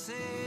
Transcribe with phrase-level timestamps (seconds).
[0.00, 0.40] HC.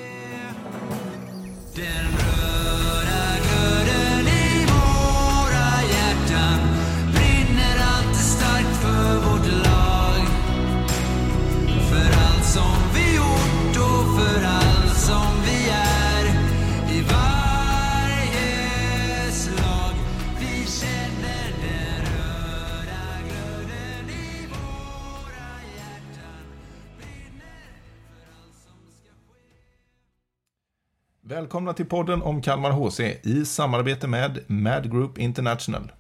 [31.44, 35.92] Välkomna till podden om Kalmar HC i samarbete med Mad Group International.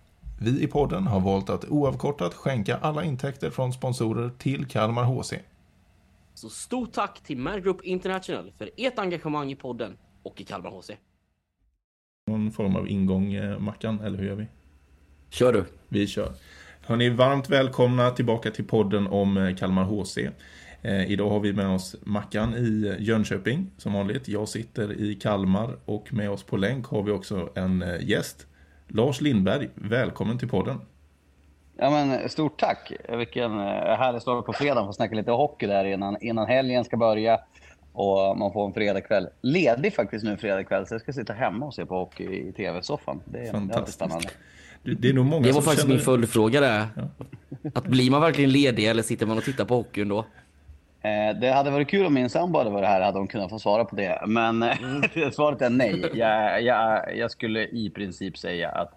[0.41, 5.33] Vi i podden har valt att oavkortat skänka alla intäkter från sponsorer till Kalmar HC.
[6.33, 10.69] Så stort tack till Mad Group International för ert engagemang i podden och i Kalmar
[10.69, 10.91] HC.
[12.27, 14.47] Någon form av ingång, eh, Mackan, eller hur gör vi?
[15.29, 15.65] Kör du.
[15.87, 16.33] Vi kör.
[16.81, 20.17] Hörni, varmt välkomna tillbaka till podden om eh, Kalmar HC.
[20.83, 24.27] Eh, idag har vi med oss Mackan i Jönköping som vanligt.
[24.27, 28.47] Jag sitter i Kalmar och med oss på länk har vi också en eh, gäst.
[28.87, 30.81] Lars Lindberg, välkommen till podden.
[31.77, 32.91] Ja, men stort tack!
[33.17, 33.65] Vilken eh,
[33.97, 34.85] härlig start på fredag.
[34.85, 37.39] Få snacka lite hockey där innan, innan helgen ska börja.
[37.93, 39.27] Och man får en fredagkväll.
[39.41, 43.21] Ledig faktiskt nu fredagkväll, så jag ska sitta hemma och se på hockey i tv-soffan.
[43.25, 43.95] Det, är- det är alltid Fantastiskt.
[43.97, 44.29] spännande.
[44.83, 45.95] Det, det är nog många Det var som faktiskt känner...
[45.95, 46.87] min följdfråga där.
[47.73, 50.25] Att blir man verkligen ledig eller sitter man och tittar på hockeyn då?
[51.03, 53.59] Eh, det hade varit kul om min sambo hade varit här, hade hon kunnat få
[53.59, 54.21] svara på det.
[54.27, 56.09] Men eh, svaret är nej.
[56.13, 58.91] Jag, jag, jag skulle i princip säga att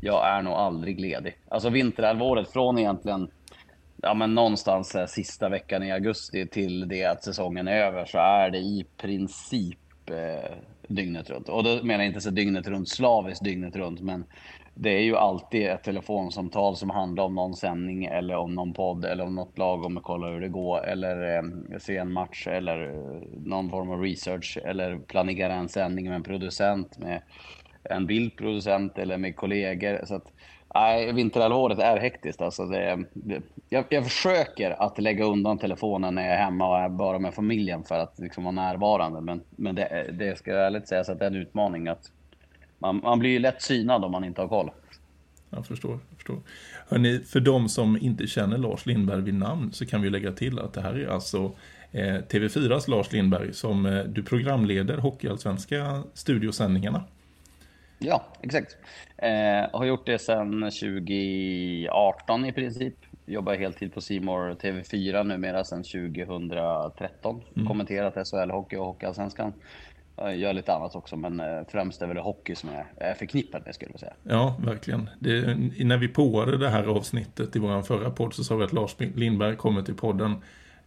[0.00, 1.38] jag är nog aldrig ledig.
[1.48, 3.30] Alltså vinterhalvåret från egentligen
[4.02, 8.18] ja, men någonstans eh, sista veckan i augusti till det att säsongen är över så
[8.18, 10.56] är det i princip eh,
[10.88, 11.48] dygnet runt.
[11.48, 14.24] Och då menar jag inte så dygnet runt slaviskt dygnet runt, men
[14.80, 19.04] det är ju alltid ett telefonsamtal som handlar om någon sändning eller om någon podd
[19.04, 21.42] eller om något lag om att kolla hur det går eller eh,
[21.78, 26.22] se en match eller eh, någon form av research eller planera en sändning med en
[26.22, 27.22] producent med
[27.82, 30.00] en bildproducent eller med kollegor.
[30.04, 30.32] Så att,
[30.74, 32.40] nej, vinterhalvåret är hektiskt.
[32.40, 36.78] Alltså det, det, jag, jag försöker att lägga undan telefonen när jag är hemma och
[36.78, 39.20] är bara med familjen för att liksom vara närvarande.
[39.20, 41.88] Men, men det, det ska ärligt sägas att det är en utmaning.
[41.88, 42.12] att
[42.78, 44.70] man, man blir ju lätt synad om man inte har koll.
[45.50, 45.90] Jag förstår.
[45.90, 46.38] Jag förstår.
[46.88, 50.58] Hörrni, för de som inte känner Lars Lindberg vid namn så kan vi lägga till
[50.58, 51.52] att det här är alltså
[51.92, 57.04] eh, TV4s Lars Lindberg som eh, du programleder Hockeyallsvenska studiosändningarna.
[57.98, 58.76] Ja, exakt.
[59.16, 62.94] Eh, har gjort det sedan 2018 i princip.
[63.26, 67.42] Jobbar heltid på Simor TV4 numera sedan 2013.
[67.66, 69.52] Kommenterat SHL-hockey och Hockeyallsvenskan.
[70.20, 73.62] Jag gör lite annat också, men eh, främst är väl hockey som jag är förknippad
[73.66, 74.12] med skulle jag säga.
[74.22, 75.10] Ja, verkligen.
[75.18, 78.72] Det, när vi påade det här avsnittet i vår förra podd så sa vi att
[78.72, 80.34] Lars Lindberg kommer till podden.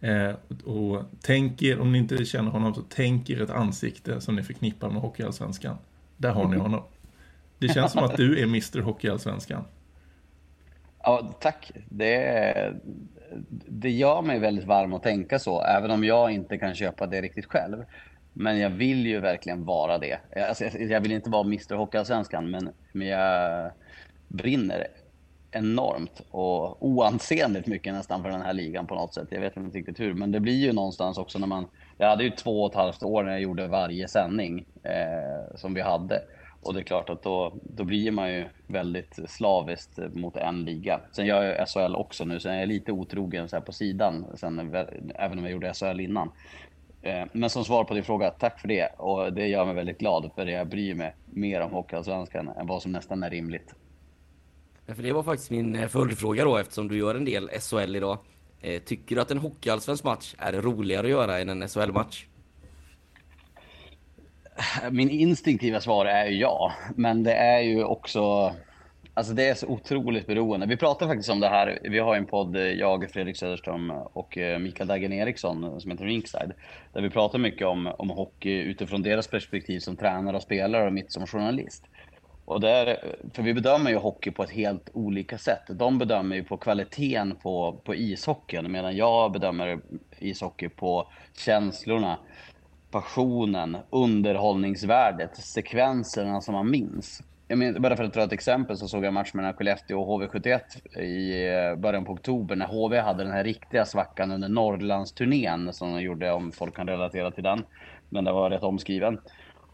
[0.00, 0.34] Eh,
[0.64, 4.42] och tänk er, om ni inte känner honom, så tänk er ett ansikte som ni
[4.42, 5.76] förknippar med Hockeyallsvenskan.
[6.16, 6.82] Där har ni honom.
[7.58, 9.64] Det känns som att du är Mr Hockeyallsvenskan.
[11.02, 11.72] Ja, tack.
[11.88, 12.74] Det,
[13.68, 17.20] det gör mig väldigt varm att tänka så, även om jag inte kan köpa det
[17.20, 17.84] riktigt själv.
[18.32, 20.18] Men jag vill ju verkligen vara det.
[20.48, 23.70] Alltså, jag- vill inte vara Mr Hockeyallsvenskan, men, men jag
[24.28, 24.86] brinner
[25.50, 29.28] enormt och oansenligt mycket nästan för den här ligan på något sätt.
[29.30, 31.66] Jag vet inte riktigt hur, men det blir ju någonstans också när man...
[31.98, 35.74] Jag hade ju två och ett halvt år när jag gjorde varje sändning eh, som
[35.74, 36.22] vi hade.
[36.62, 41.00] Och det är klart att då, då blir man ju väldigt slaviskt mot en liga.
[41.12, 44.26] Sen gör jag SHL också nu, så jag är lite otrogen så här på sidan,
[44.34, 44.74] sen,
[45.14, 46.30] även om jag gjorde SHL innan.
[47.02, 48.86] Eh, Men som svar på din fråga, tack för det.
[48.98, 52.82] Och det gör mig väldigt glad, för jag bryr mig mer om Hockeyallsvenskan än vad
[52.82, 53.74] som nästan är rimligt.
[54.86, 58.18] För det var faktiskt min eh, följdfråga då eftersom du gör en del SHL idag.
[58.60, 62.26] Eh, Tycker du att en hockeyallsvensk match är roligare att göra än en SHL-match?
[64.90, 68.54] Min instinktiva svar är ja, men det är ju också...
[69.14, 70.66] Alltså det är så otroligt beroende.
[70.66, 71.78] Vi pratar faktiskt om det här.
[71.82, 75.78] Vi har ju en podd, eh, jag, Fredrik Söderström och eh, Mikael Dagen Eriksson eh,
[75.78, 76.52] som heter Rinkside.
[76.92, 80.92] Där vi pratar mycket om, om hockey utifrån deras perspektiv som tränare och spelare och
[80.92, 81.84] mitt som journalist.
[82.44, 85.62] Och där, för vi bedömer ju hockey på ett helt olika sätt.
[85.68, 89.80] De bedömer ju på kvaliteten på, på ishockeyn medan jag bedömer
[90.18, 92.18] ishockey på känslorna,
[92.90, 97.22] passionen, underhållningsvärdet, sekvenserna som man minns.
[97.52, 100.00] Jag men, bara för att dra ett exempel så såg jag en match mellan Skellefteå
[100.00, 104.48] och HV71 i eh, början på oktober när HV hade den här riktiga svackan under
[104.48, 107.64] Norrlandsturnén som de gjorde, om folk kan relatera till den.
[108.08, 109.20] Men det var rätt omskriven.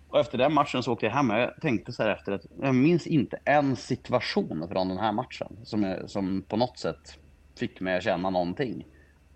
[0.09, 2.47] Och efter den matchen så åkte jag hem och jag tänkte så här efter att
[2.63, 7.19] jag minns inte en situation från den här matchen som, jag, som på något sätt
[7.59, 8.87] fick mig att känna någonting.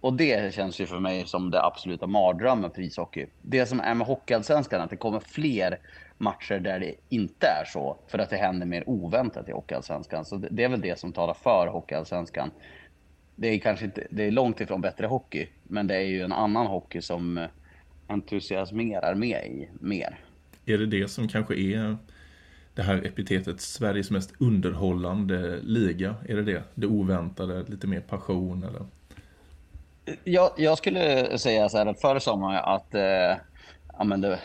[0.01, 3.27] Och det känns ju för mig som det absoluta mardrömmen för ishockey.
[3.43, 5.79] Det som är med Hockeyallsvenskan att det kommer fler
[6.23, 7.97] matcher där det inte är så.
[8.09, 10.25] För att det händer mer oväntat i Hockeyallsvenskan.
[10.25, 12.51] Så det, är väl det som talar för Hockeyallsvenskan.
[13.37, 15.47] Det är kanske inte, det är långt ifrån bättre hockey.
[15.63, 17.47] Men det är ju en annan hockey som
[18.07, 20.19] entusiasmerar med i mer.
[20.67, 21.97] Är det det som kanske är
[22.75, 26.15] det här epitetet Sveriges mest underhållande liga?
[26.29, 26.63] Är det det?
[26.75, 28.87] Det oväntade, lite mer passion eller?
[30.25, 33.37] Jag, jag skulle säga så här att förr sa man ju att eh,
[33.99, 34.39] ja, men det,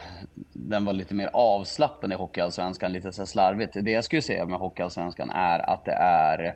[0.58, 3.74] den var lite mer avslappnad i Hockeyallsvenskan, lite så slarvigt.
[3.82, 6.56] Det jag skulle säga med Hockeyallsvenskan är att det är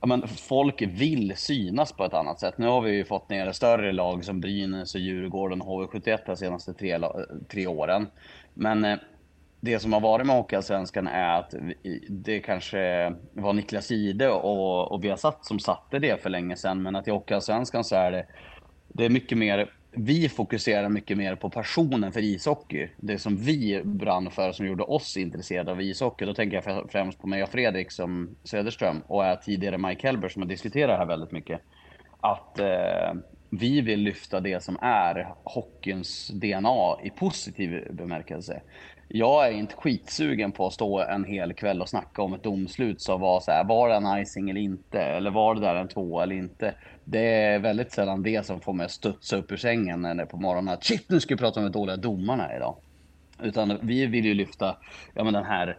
[0.00, 2.58] Ja, men folk vill synas på ett annat sätt.
[2.58, 6.36] Nu har vi ju fått ner större lag som Brynäs och Djurgården och HV71 de
[6.36, 7.00] senaste tre,
[7.48, 8.06] tre åren.
[8.54, 8.98] Men eh,
[9.60, 11.54] det som har varit med Hockeyallsvenskan är att
[12.08, 16.82] det kanske var Niklas Ide och, och Viasat som satte det för länge sedan.
[16.82, 18.26] Men att i Hockeyallsvenskan så är det,
[18.88, 22.88] det är mycket mer, vi fokuserar mycket mer på passionen för ishockey.
[22.96, 26.24] Det som vi brann för som gjorde oss intresserade av ishockey.
[26.24, 30.28] Då tänker jag främst på mig och Fredrik som Söderström och är tidigare Mike Helber
[30.28, 31.60] som har diskuterat det här väldigt mycket.
[32.20, 33.12] Att eh,
[33.50, 38.60] vi vill lyfta det som är hockeyns DNA i positiv bemärkelse.
[39.08, 43.00] Jag är inte skitsugen på att stå en hel kväll och snacka om ett domslut
[43.00, 45.00] som var så här, var det en icing eller inte?
[45.00, 46.74] Eller var det där en två eller inte?
[47.10, 50.22] Det är väldigt sällan det som får mig att studsa upp ur sängen när det
[50.22, 50.74] är på morgonen.
[50.74, 52.76] Att, Shit, nu ska vi prata om de dåliga domarna idag.
[53.42, 54.76] Utan vi vill ju lyfta
[55.14, 55.78] ja, men den här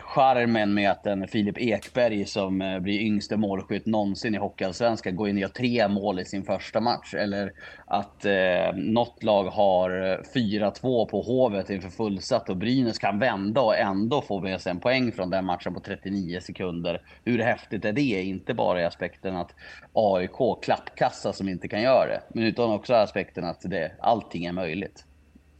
[0.00, 5.28] charmen med att en Filip Ekberg som eh, blir yngste målskytt någonsin i Hockeyallsvenskan går
[5.28, 7.14] in och gör tre mål i sin första match.
[7.14, 7.52] Eller
[7.86, 13.60] att eh, något lag har eh, 4-2 på Hovet inför fullsatt och Brynäs kan vända
[13.60, 17.02] och ändå få med sig en poäng från den matchen på 39 sekunder.
[17.24, 18.22] Hur häftigt är det?
[18.22, 19.54] Inte bara i aspekten att
[19.92, 24.52] AIK klappkassa som inte kan göra det, men utan också aspekten att det, allting är
[24.52, 25.04] möjligt.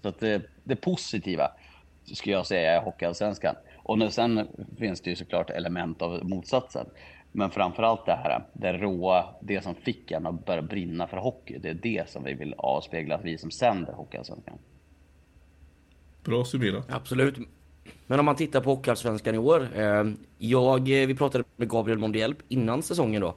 [0.03, 1.51] Så att det, det positiva
[2.15, 3.55] skulle jag säga är Hockeyallsvenskan.
[3.87, 4.49] Och nu, sen
[4.79, 6.87] finns det ju såklart element av motsatsen.
[7.33, 11.59] Men framförallt det här, det råa, det som fick en att börja brinna för hockey.
[11.59, 14.59] Det är det som vi vill avspegla, vi som sänder Hockeyallsvenskan.
[16.25, 16.87] Bra summerat.
[16.89, 17.39] Absolut.
[18.07, 19.69] Men om man tittar på Hockeyallsvenskan i år.
[19.75, 20.05] Eh,
[20.39, 23.35] jag, eh, vi pratade med Gabriel Mondielp innan säsongen då.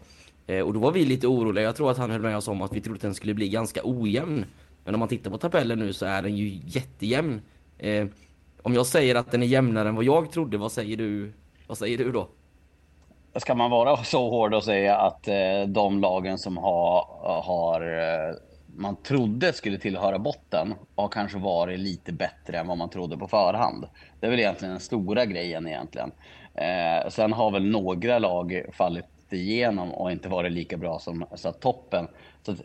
[0.48, 1.64] Eh, och då var vi lite oroliga.
[1.64, 3.50] Jag tror att han höll med oss om att vi trodde att den skulle bli
[3.50, 4.46] ganska ojämn.
[4.86, 7.42] Men om man tittar på tabellen nu så är den ju jättejämn.
[8.64, 11.34] Om jag säger att den är jämnare än vad jag trodde, vad säger du,
[11.68, 12.28] vad säger du då?
[13.36, 17.08] Ska man vara så hård och säga att eh, de lagen som har,
[17.44, 18.36] har eh,
[18.76, 23.28] man trodde skulle tillhöra botten har kanske varit lite bättre än vad man trodde på
[23.28, 23.86] förhand.
[24.20, 26.12] Det är väl egentligen den stora grejen egentligen.
[26.54, 31.50] Eh, sen har väl några lag fallit igenom och inte varit lika bra som så
[31.50, 32.08] att toppen.
[32.44, 32.62] Så att,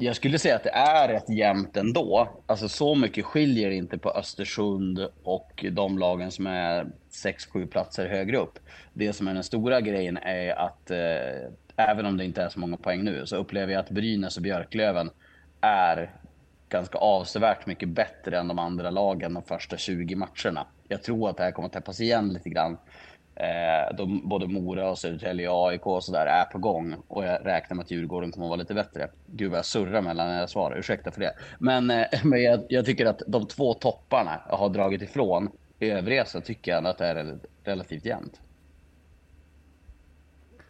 [0.00, 2.28] jag skulle säga att det är rätt jämnt ändå.
[2.46, 8.36] Alltså så mycket skiljer inte på Östersund och de lagen som är 6-7 platser högre
[8.36, 8.58] upp.
[8.92, 12.60] Det som är den stora grejen är att eh, även om det inte är så
[12.60, 15.10] många poäng nu så upplever jag att Brynäs och Björklöven
[15.60, 16.10] är
[16.68, 20.66] ganska avsevärt mycket bättre än de andra lagen de första 20 matcherna.
[20.88, 22.76] Jag tror att det här kommer att täppas igen lite grann.
[23.40, 27.46] Eh, de, både Mora och Södertälje och AIK och sådär är på gång och jag
[27.46, 29.08] räknar med att Djurgården kommer att vara lite bättre.
[29.26, 31.34] Gud vad jag surrar mellan när jag svarar, ursäkta för det.
[31.58, 35.50] Men, eh, men jag, jag tycker att de två topparna har dragit ifrån.
[35.78, 38.40] I övriga så tycker jag att det är rel- relativt jämnt.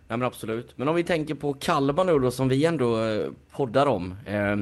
[0.09, 0.79] Nej men absolut.
[0.79, 4.17] Men om vi tänker på Kalmar nu då som vi ändå eh, poddar om.
[4.27, 4.57] Eh,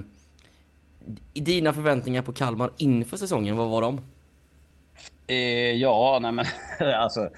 [1.33, 4.01] dina förväntningar på Kalmar inför säsongen, vad var de?
[5.27, 5.37] Eh,
[5.73, 6.47] ja, nej men
[6.95, 7.31] alltså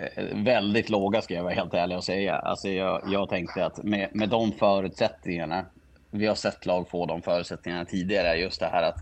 [0.00, 2.36] Eh, väldigt låga ska jag vara helt ärlig och säga.
[2.36, 5.64] Alltså jag, jag tänkte att med, med de förutsättningarna,
[6.10, 8.98] vi har sett lag få de förutsättningarna tidigare, just det här att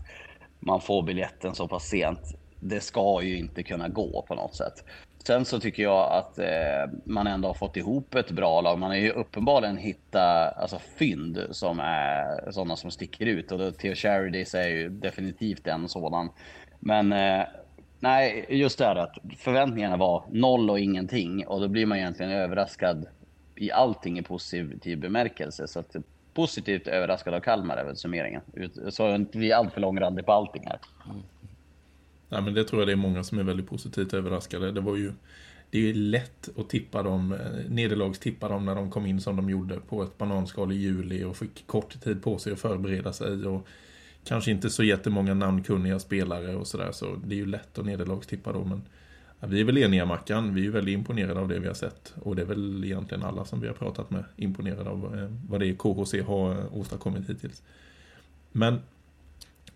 [0.59, 2.19] man får biljetten så pass sent.
[2.59, 4.83] Det ska ju inte kunna gå på något sätt.
[5.23, 8.79] Sen så tycker jag att eh, man ändå har fått ihop ett bra lag.
[8.79, 13.51] Man har ju uppenbarligen hittat alltså, fynd som är sådana som sticker ut.
[13.51, 16.29] Och Theo Charities är ju definitivt en sådan.
[16.79, 17.43] Men eh,
[17.99, 21.47] nej, just det här att förväntningarna var noll och ingenting.
[21.47, 23.05] Och då blir man egentligen överraskad
[23.55, 25.67] i allting i positiv bemärkelse.
[25.67, 25.95] Så att,
[26.33, 28.41] positivt överraskad av Kalmar är väl summeringen.
[28.89, 30.79] Så inte vi är alltför långrandiga på allting här.
[32.29, 34.71] Nej, men det tror jag det är många som är väldigt positivt överraskade.
[34.71, 35.13] Det var ju
[35.71, 39.35] det är ju lätt att tippa dem, eh, nederlagstippa dem när de kom in som
[39.35, 43.13] de gjorde på ett bananskal i juli och fick kort tid på sig att förbereda
[43.13, 43.67] sig och
[44.23, 48.51] kanske inte så jättemånga namnkunniga spelare och sådär så det är ju lätt att nederlagstippa
[48.51, 48.81] dem men
[49.41, 52.13] vi är väl eniga Mackan, vi är väldigt imponerade av det vi har sett.
[52.21, 55.59] Och det är väl egentligen alla som vi har pratat med imponerade av eh, vad
[55.59, 57.63] det är KHC har eh, åstadkommit hittills.
[58.51, 58.79] Men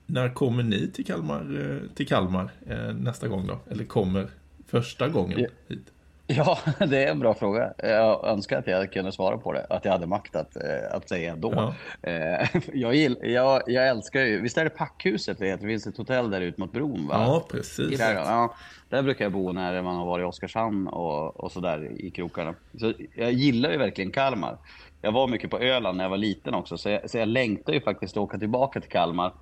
[0.05, 2.51] när kommer ni till Kalmar, eh, till Kalmar
[2.93, 3.59] nästa gång då?
[3.69, 4.29] Eller kommer
[4.67, 5.92] första gången hit?
[6.27, 7.73] Ja, det är en bra fråga.
[7.77, 11.09] Jag önskar att jag kunde svara på det, att jag hade makt att, eh, att
[11.09, 11.53] säga då.
[12.01, 12.09] Ja.
[12.09, 15.61] Eh, Jag, gill, jag, jag älskar ju, visst är det Packhuset det heter?
[15.61, 17.15] Det finns ett hotell där ut mot bron va?
[17.17, 17.99] Ja, precis.
[17.99, 18.55] Där, ja,
[18.89, 22.55] där brukar jag bo när man har varit i Oskarshamn och, och sådär i krokarna.
[22.79, 24.57] Så jag gillar ju verkligen Kalmar.
[25.01, 27.73] Jag var mycket på Öland när jag var liten också, så jag, så jag längtar
[27.73, 29.33] ju faktiskt att åka tillbaka till Kalmar.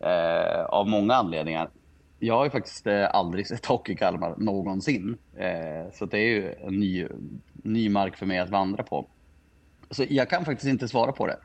[0.00, 1.68] Eh, av många anledningar.
[2.22, 5.18] Jag har ju faktiskt eh, aldrig sett hockey i Kalmar någonsin.
[5.36, 7.06] Eh, så det är ju en ny,
[7.52, 9.06] ny mark för mig att vandra på.
[9.90, 11.36] Så jag kan faktiskt inte svara på det.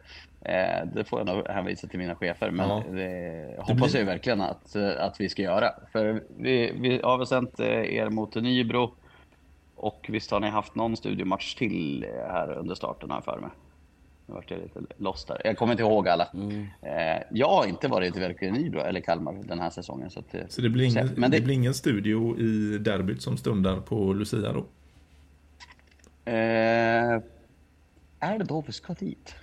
[0.41, 2.84] Eh, det får jag nog hänvisa till mina chefer, men Ja.
[2.91, 5.72] det hoppas jag verkligen att, att vi ska göra.
[5.91, 8.91] För vi, vi har väl sänt er mot Nybro
[9.75, 13.50] och visst har ni haft någon studiomatch till här under starten jag för mig.
[14.25, 15.41] Nu vart jag lite lost där.
[15.44, 16.27] Jag kommer inte ihåg alla.
[16.82, 20.10] Eh, jag har inte varit i Nybro eller Kalmar den här säsongen.
[20.10, 21.38] Så, att, eh, Så det blir, ingen, men det...
[21.38, 24.65] det, blir ingen studio i derbyt som stundar på Lucia då?
[26.32, 27.22] Eh,
[28.20, 29.36] är det då vi ska dit?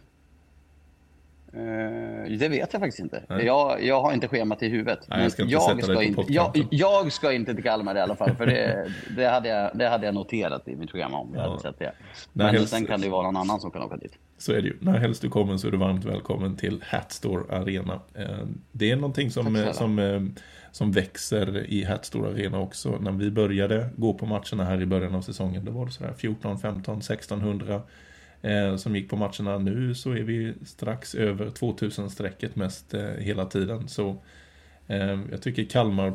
[1.54, 3.23] Eh, det vet jag faktiskt inte.
[3.28, 3.44] Nej.
[3.47, 4.99] Jag, jag har inte schemat i huvudet.
[5.09, 5.42] Nej, jag ska
[5.73, 8.35] inte dig på inte, jag, jag ska inte till Kalmar i alla fall.
[8.37, 11.49] För det, det, hade, jag, det hade jag noterat i mitt program om jag Ja.
[11.49, 11.92] hade sett det.
[12.32, 14.12] Men helst- sen kan det ju vara någon annan som kan åka dit.
[14.38, 14.76] Så är det ju.
[14.80, 18.00] När helst du kommer så är du varmt välkommen till Hatstore Arena.
[18.14, 18.26] Eh,
[18.73, 20.35] Det är någonting som, eh, som,
[20.73, 22.99] som växer i Hatstore Arena också.
[23.00, 26.12] När vi började gå på matcherna här i början av säsongen, då var det sådär
[26.18, 27.80] 14, 15, 1600
[28.42, 29.58] eh, som gick på matcherna.
[29.58, 33.88] Nu så är vi strax över 2000-strecket mest eh, hela tiden.
[33.88, 34.16] Så
[34.87, 36.12] eh, jag tycker Kalmar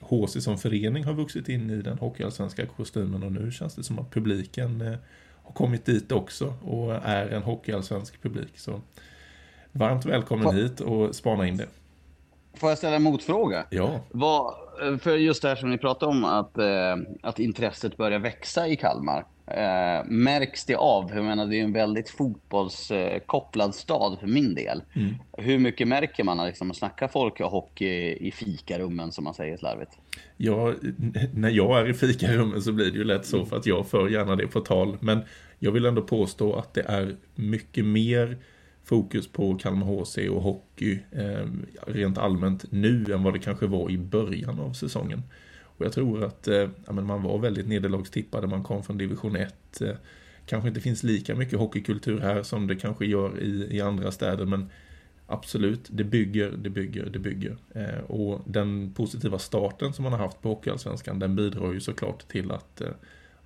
[0.00, 3.98] HC som förening har vuxit in i den hockeyallsvenska kostymen och nu känns det som
[3.98, 4.94] att publiken eh,
[5.42, 8.58] har kommit dit också och är en hockeyallsvensk publik.
[8.58, 8.80] Så
[9.72, 11.66] varmt välkommen Får- hit och spana in det.
[12.54, 13.66] Får jag ställa en motfråga?
[13.70, 14.54] Ja, Vad,
[15.00, 18.76] för just det här som ni pratade om, att, eh, att intresset börjar växa i
[18.76, 19.24] Kalmar.
[19.46, 21.10] Eh, märks det av?
[21.14, 24.82] Jag menar, det är en väldigt fotbollskopplad stad för min del.
[25.32, 29.98] Hur mycket märker man liksom, att snacka folk hockey i fikarummen, som man säger slarvigt?
[30.36, 30.74] Ja,
[31.34, 34.08] när jag är i fikarummet så blir det ju lätt så för att jag för
[34.08, 34.96] gärna det på tal.
[35.00, 35.20] Men
[35.58, 38.38] jag vill ändå påstå att det är mycket mer
[38.84, 41.46] fokus på Kalmar HC och hockey eh,
[41.86, 45.22] rent allmänt nu än vad det kanske var i början av säsongen.
[45.82, 49.36] Och jag tror att eh, ja, men man var väldigt nederlagstippade, man kom från division
[49.36, 49.80] 1.
[49.80, 49.88] Eh,
[50.46, 54.46] kanske inte finns lika mycket hockeykultur här som det kanske gör i, i andra städer,
[54.46, 54.68] men
[55.32, 57.56] Absolut, det bygger, det bygger, det bygger.
[57.74, 62.28] Eh, och den positiva starten som man har haft på Hockeyallsvenskan, den bidrar ju såklart
[62.28, 62.90] till att eh,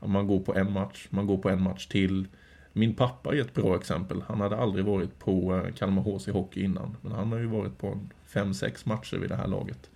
[0.01, 2.29] man går på en match, man går på en match till.
[2.73, 4.23] Min pappa är ett bra exempel.
[4.27, 7.79] Han hade aldrig varit på eh, Kalmar HC Hockey innan, men han har ju varit
[7.79, 9.91] på en fem, sex matcher vid det här laget.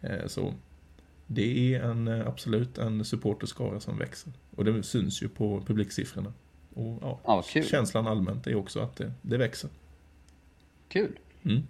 [0.00, 0.54] Eh, så
[1.26, 4.32] det är en, eh, absolut en supporterskara som växer.
[4.56, 6.32] Och det syns ju på publiksiffrorna.
[6.74, 7.20] Och ja,
[7.54, 9.70] Ja, känslan allmänt är också att det, det växer.
[10.88, 11.18] Kul.
[11.44, 11.62] Mm.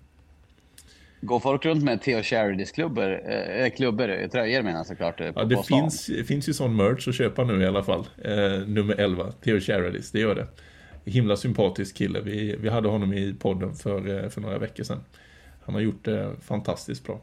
[1.20, 5.40] Går folk runt med Theo Charities klubbor, eh, klubbor, tröjor menar jag såklart, eh, på,
[5.40, 8.06] Ja, det på finns, finns ju sån merch att köpa nu i alla fall.
[8.24, 10.46] Eh, nummer 11, Theo Charities, det gör det.
[11.10, 12.20] Himla sympatisk kille.
[12.20, 15.00] Vi, vi hade honom i podden för, eh, för några veckor sedan.
[15.64, 17.20] Han har gjort det fantastiskt bra.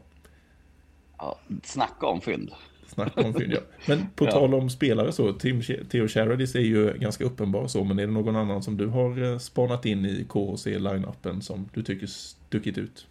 [1.22, 2.50] Ja, snacka om fynd.
[2.86, 3.60] Snacka om fynd, ja.
[3.88, 4.30] Men på Ja.
[4.30, 8.12] tal om spelare så, Tim, Theo Charities är ju ganska uppenbar så, men är det
[8.12, 13.06] någon annan som du har eh, spanat in i KHC-line-upen som du tycker stuckit ut?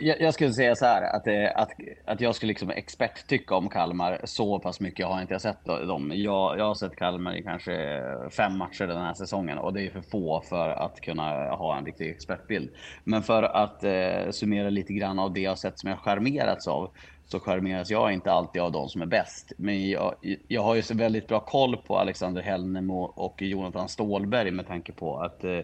[0.00, 1.70] Jag, jag skulle säga så här att, eh, att,
[2.04, 4.20] att jag skulle liksom experttycka om Kalmar.
[4.24, 6.12] Så pass mycket har inte jag sett dem.
[6.14, 9.90] Jag, jag har sett Kalmar i kanske fem matcher den här säsongen och det är
[9.90, 12.70] för få för att kunna ha en riktig expertbild.
[13.04, 16.68] Men för att eh, summera lite grann av det jag har sett som jag charmerats
[16.68, 16.90] av
[17.34, 19.52] så charmeras jag inte alltid av de som är bäst.
[19.56, 20.14] Men jag,
[20.48, 24.92] jag har ju så väldigt bra koll på Alexander Hellnemo och Jonathan Stålberg med tanke
[24.92, 25.60] på att eh,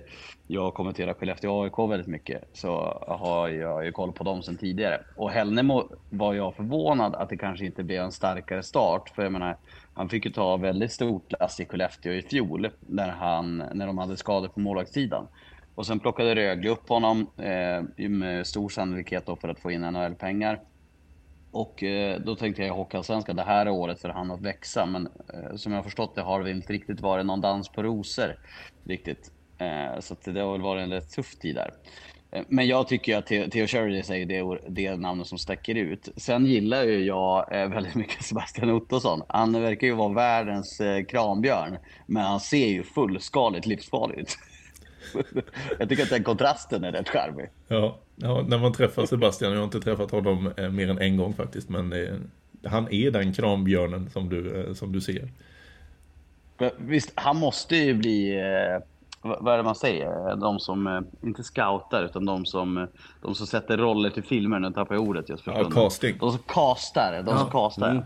[0.46, 2.48] jag kommenterar Skellefteå AIK väldigt mycket.
[2.52, 5.00] Så har jag ju koll på dem sedan tidigare.
[5.16, 9.08] Och Hellnemo var jag förvånad att det kanske inte blev en starkare start.
[9.14, 9.56] För jag menar,
[9.94, 13.98] han fick ju ta väldigt stort lass i Skellefteå i fjol när, han, när de
[13.98, 15.26] hade skador på målvaktssidan.
[15.74, 19.80] Och sen plockade Rögle upp honom eh, med stor sannolikhet då för att få in
[19.80, 20.60] NHL-pengar.
[21.52, 24.87] Och eh, då tänkte jag i Hockeyallsvenskan, det här är året för han att växa.
[24.87, 27.83] Men eh, som jag har förstått det har det inte riktigt varit någon dans på
[27.83, 28.37] rosor.
[28.85, 29.33] Riktigt.
[29.59, 31.71] Eh, så att det har väl varit en rätt tuff tid där.
[32.49, 36.09] Men jag tycker att Theo Theo Sheridan är det, det namnet som sticker ut.
[36.16, 39.23] Sen gillar ju jag väldigt mycket Sebastian Ottosson.
[39.28, 41.07] Han verkar ju vara världens kranbjörn.
[41.07, 44.38] krambjörn, men han ser ju fullskaligt livsfarlig ut.
[45.78, 47.48] jag tycker att den kontrasten är rätt charmig.
[47.68, 51.16] Ja, ja, när man träffar Sebastian, jag har inte träffat honom eh, mer än en
[51.16, 52.14] gång faktiskt, men eh,
[52.64, 55.28] han är den krambjörnen som du, eh, som du ser.
[56.76, 58.82] Visst, han måste ju bli, eh,
[59.22, 62.86] vad är det man säger, de som, eh, inte scoutar, utan de som,
[63.22, 66.16] de som sätter roller till filmer, nu tappar jag ordet just för Ja, casting.
[66.20, 67.90] De som castar, de som Ja, castar.
[67.90, 68.02] mm.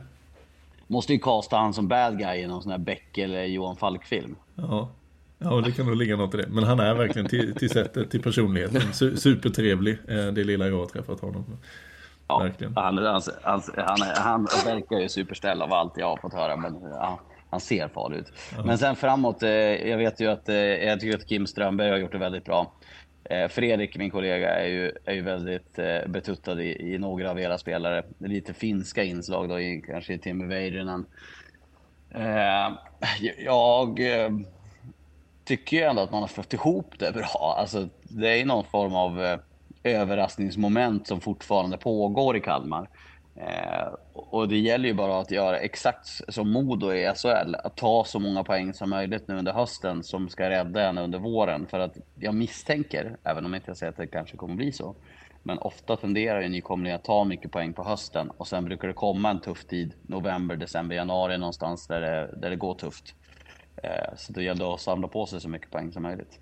[0.87, 4.37] Måste ju casta han som bad guy i någon sån här Beck eller Johan Falk-film.
[4.55, 4.89] Ja.
[5.39, 6.47] Ja, det kan nog ligga något i det.
[6.49, 10.79] Men han är verkligen till, till sättet, till personligheten, Su- supertrevlig, eh, det lilla jag
[10.79, 11.45] har träffat honom.
[12.29, 12.77] Ja, Verkligen.
[12.77, 12.99] Han,
[13.43, 17.61] han, han, han, verkar ju supersnäll av allt jag har fått höra, men ja, han
[17.61, 18.33] ser farlig ut.
[18.65, 19.51] Men sen framåt, eh,
[19.89, 22.73] jag vet ju att, eh, jag tycker att Kim Strömberg har gjort det väldigt bra.
[23.51, 27.59] Fredrik, min kollega, är ju, är ju väldigt eh, betuttad i, i några av era
[27.59, 28.03] spelare.
[28.19, 31.07] Lite finska inslag då, i, kanske i Timmy Väyrynen.
[32.11, 32.73] Eh,
[33.39, 34.31] jag eh,
[35.45, 37.57] tycker jag ändå att man har fått ihop det bra.
[37.59, 39.39] Alltså, det är ju någon form av eh,
[39.85, 42.89] överraskningsmoment som fortfarande pågår i Kalmar.
[43.37, 48.05] Eh, och det gäller ju bara att göra exakt som Modo i SHL, att ta
[48.05, 51.67] så många poäng som möjligt nu under hösten som ska rädda en under våren.
[51.67, 54.95] För att jag misstänker, även om jag inte säger att det kanske kommer bli så,
[55.43, 58.95] men ofta tenderar ju nykomlingar att ta mycket poäng på hösten och sen brukar det
[58.95, 63.15] komma en tuff tid, november, december, januari någonstans där det, där det går tufft.
[63.83, 66.39] Eh, Så det gäller att samla på sig så mycket poäng som möjligt.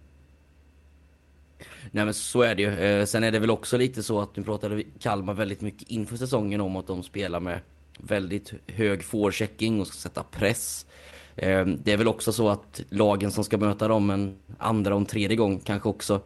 [1.90, 2.78] Nej men så är det ju.
[2.78, 6.16] Eh, sen är det väl också lite så att nu pratade Kalmar väldigt mycket inför
[6.16, 7.60] säsongen om att de spelar med
[7.98, 10.86] väldigt hög forechecking och ska sätta press.
[11.36, 15.00] Eh, det är väl också så att lagen som ska möta dem en andra och
[15.00, 16.20] en tredje gång kanske också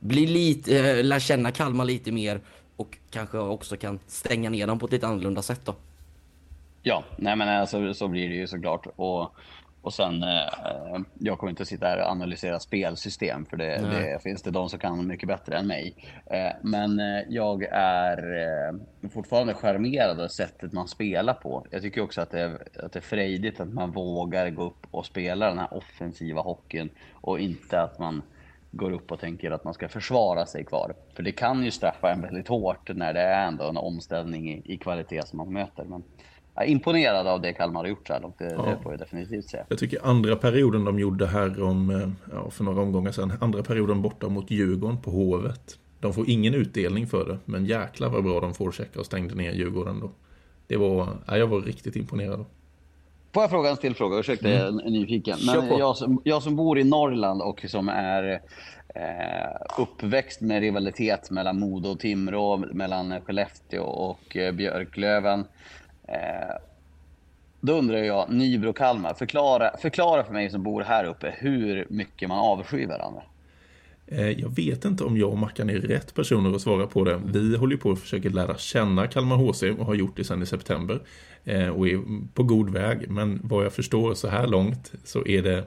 [0.00, 2.40] blir lite, lär känna Kalmar lite mer
[2.76, 5.74] och kanske också kan stänga ner dem på ett lite annorlunda sätt då.
[6.82, 8.86] Ja, nej men alltså, så blir det ju såklart.
[8.96, 9.32] Och,
[9.88, 14.42] och sen, eh, jag kommer inte sitta här och analysera spelsystem för det, det finns
[14.42, 15.94] det de som kan mycket bättre än mig.
[16.26, 21.66] Eh, men eh, jag är eh, fortfarande charmerad av sättet man spelar på.
[21.70, 24.86] Jag tycker också att det, är, att det är frejdigt att man vågar gå upp
[24.90, 28.22] och spela den här offensiva hockeyn och inte att man
[28.70, 30.94] går upp och tänker att man ska försvara sig kvar.
[31.14, 34.62] För det kan ju straffa en väldigt hårt när det är ändå en omställning i,
[34.64, 35.84] i kvalitet som man möter.
[35.84, 36.02] Men
[36.58, 38.98] jag är imponerad av det Kalmar har gjort så här långt, det, det får jag
[38.98, 39.64] definitivt säga.
[39.68, 43.62] Jag tycker andra perioden de gjorde här om, eh, ja, för några omgångar sedan, andra
[43.62, 45.78] perioden borta mot Djurgården på Hovet.
[46.00, 49.34] De får ingen utdelning för det, men jäklar vad bra de får checka och stängde
[49.34, 50.10] ner Djurgården då.
[50.66, 52.44] Det var, ja, jag var riktigt imponerad.
[53.32, 54.18] Får jag fråga en till fråga?
[54.18, 55.38] Ursäkta, jag är nyfiken.
[55.38, 58.40] Kör Men jag som, jag som bor i Norrland och som är
[58.94, 65.44] eh, uppväxt med rivalitet mellan Modo och Timrå, mellan Skellefteå och eh, Björklöven.
[66.08, 66.56] Eh,
[67.60, 72.38] då undrar jag, Nybro-Kalmar, förklara, förklara för mig som bor här uppe hur mycket man
[72.38, 73.22] avskyr varandra.
[74.06, 77.20] Eh, jag vet inte om jag och Mackan är rätt personer att svara på det.
[77.24, 80.42] Vi håller ju på att försöka lära känna Kalmar HC och har gjort det sedan
[80.42, 81.00] i september.
[81.44, 82.00] Eh, och är
[82.34, 83.10] på god väg.
[83.10, 85.64] Men vad jag förstår så här långt så är det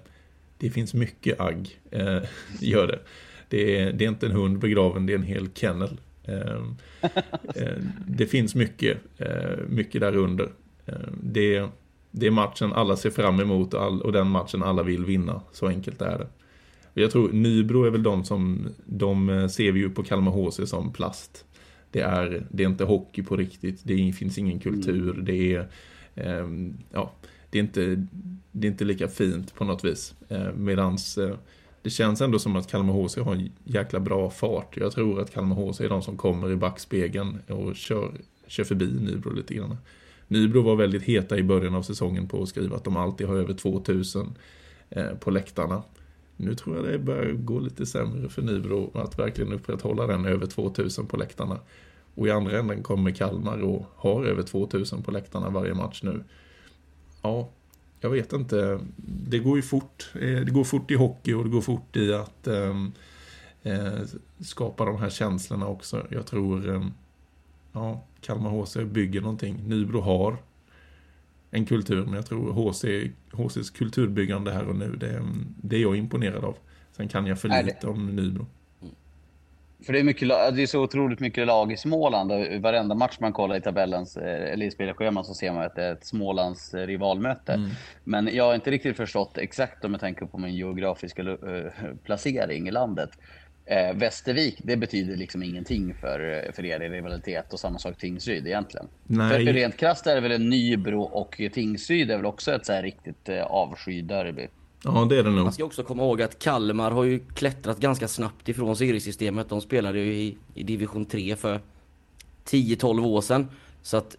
[0.57, 1.79] Det finns mycket agg.
[1.91, 2.17] Eh,
[2.59, 2.99] gör det.
[3.49, 5.99] Det är, det är inte en hund begraven, det är en hel kennel.
[6.23, 6.61] Eh,
[7.55, 10.49] eh, Det finns mycket, eh, mycket där under.
[10.85, 11.67] Eh, Det,
[12.11, 15.41] det är matchen alla ser fram emot och den matchen alla vill vinna.
[15.51, 16.27] Så enkelt är det.
[16.93, 20.69] Jag tror Nybro är väl de som, de eh, ser vi ju på Kalmar HC
[20.69, 21.45] som plast.
[21.91, 25.67] Det är, det är inte hockey på riktigt, det finns ingen kultur, det är,
[26.15, 27.11] ehm, ja,
[27.49, 28.07] det är inte,
[28.51, 30.15] det är inte lika fint på något vis.
[30.55, 31.35] Medans eh,
[31.81, 34.77] det känns ändå som att Kalmar HC har en jäkla bra fart.
[34.77, 38.11] Jag tror att Kalmar HC är de som kommer i backspegeln och kör,
[38.47, 39.77] kör förbi Nybro lite grann.
[40.27, 43.35] Nybro var väldigt heta i början av säsongen på att skriva att de alltid har
[43.35, 44.35] över 2000
[44.89, 45.83] eh, på läktarna.
[46.37, 50.45] Nu tror jag det börjar gå lite sämre för Nybro att verkligen upprätthålla den över
[50.45, 51.59] 2000 på läktarna.
[52.15, 56.23] Och i andra änden kommer Kalmar och har över 2000 på läktarna varje match nu.
[57.21, 57.49] Ja,
[58.01, 58.79] jag vet inte.
[59.05, 60.09] Det går ju fort.
[60.15, 62.91] Eh, Det går fort i hockey och det går fort i att ehm,
[63.63, 63.99] eh,
[64.39, 66.07] skapa de här känslorna också.
[66.09, 66.91] Jag tror ehm,
[67.73, 69.63] ja, Kalmar HC bygger någonting.
[69.67, 70.37] Nybro har
[71.51, 75.23] en kultur, men jag tror HC, HCs kulturbyggande här och nu, det,
[75.61, 76.57] det är jag imponerad av.
[76.91, 78.45] Sen kan jag för lite om Nybro.
[79.85, 83.17] För det är, mycket, det är så otroligt mycket lag i Småland och varenda match
[83.19, 86.05] man kollar i tabellens, eh, eller i spelschemat så ser man att det är ett
[86.05, 87.69] Smålands eh, rivalmöte.
[88.03, 91.37] Men jag har inte riktigt förstått exakt om jag tänker på min geografiska eh,
[92.03, 93.09] placering i landet.
[93.65, 98.47] Eh, Västervik, det betyder liksom ingenting för, för er i rivalitet och samma sak Tingsryd
[98.47, 98.87] egentligen.
[99.03, 99.45] Nej.
[99.45, 102.73] För rent krasst är det väl en Nybro och Tingsryd är väl också ett så
[102.73, 104.47] här riktigt eh, avskyderby.
[104.83, 105.43] Ja, det är det nog.
[105.43, 109.49] Man ska också komma ihåg att Kalmar har ju klättrat ganska snabbt ifrån seriesystemet.
[109.49, 111.59] De spelade ju i, i division 3 för
[112.45, 113.47] 10-12 år sedan.
[113.81, 114.15] Så att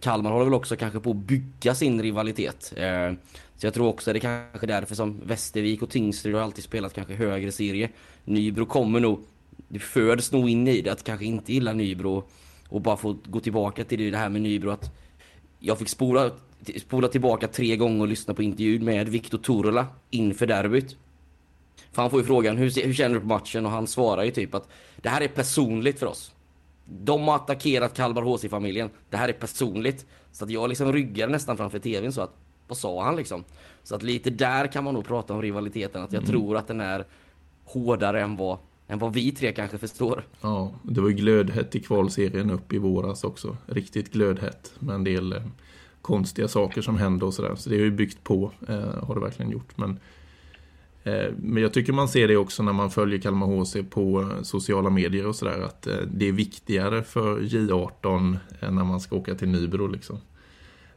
[0.00, 2.72] Kalmar håller väl också kanske på att bygga sin rivalitet.
[2.76, 3.12] Eh,
[3.56, 6.94] så jag tror också det är kanske därför som Västervik och Tingsryd har alltid spelat
[6.94, 7.90] kanske högre serie.
[8.24, 9.20] Nybro kommer nog,
[9.68, 12.24] det föds nog in i det att kanske inte gilla Nybro
[12.68, 14.94] och bara få gå tillbaka till det här med Nybro att
[15.58, 16.30] jag fick spola,
[16.80, 20.96] spola tillbaka tre gånger och lyssna på intervjun med Viktor Turola inför derbyt.
[21.92, 24.30] För han får ju frågan hur, hur känner du på matchen och han svarar ju
[24.30, 26.32] typ att det här är personligt för oss.
[26.84, 28.90] De har attackerat Kalmar HC-familjen.
[29.10, 30.06] Det här är personligt.
[30.32, 32.34] Så att jag liksom ryggar nästan framför tvn så att
[32.68, 33.44] vad sa han liksom?
[33.82, 36.02] Så att lite där kan man nog prata om rivaliteten.
[36.02, 36.30] Att jag Mm.
[36.32, 37.04] tror att den är
[37.64, 40.26] hårdare än vad, än vad vi tre kanske förstår.
[40.40, 43.56] Ja, det var ju glödhett i kvalserien upp i våras också.
[43.66, 45.34] Riktigt glödhett med en del
[46.04, 47.54] konstiga saker som händer och sådär.
[47.54, 49.76] Så det har ju byggt på, eh, har det verkligen gjort.
[49.76, 49.98] Men,
[51.04, 54.90] eh, men jag tycker man ser det också när man följer Kalmar HC på sociala
[54.90, 55.60] medier och sådär.
[55.60, 59.86] Att eh, det är viktigare för J18 än eh, när man ska åka till Nybro
[59.86, 60.18] liksom.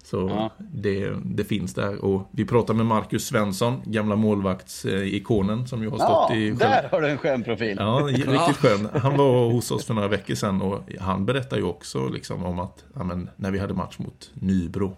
[0.09, 0.51] Så Ja.
[0.73, 2.05] det, det finns där.
[2.05, 6.87] Och vi pratar med Marcus Svensson, gamla målvaktsikonen som ju har stått Ja, i där
[6.91, 7.75] har du en skön profil.
[7.79, 8.87] Ja, riktigt skön.
[9.01, 12.59] Han var hos oss för några veckor sedan och han berättade ju också liksom om
[12.59, 14.97] att ja, men, när vi hade match mot Nybro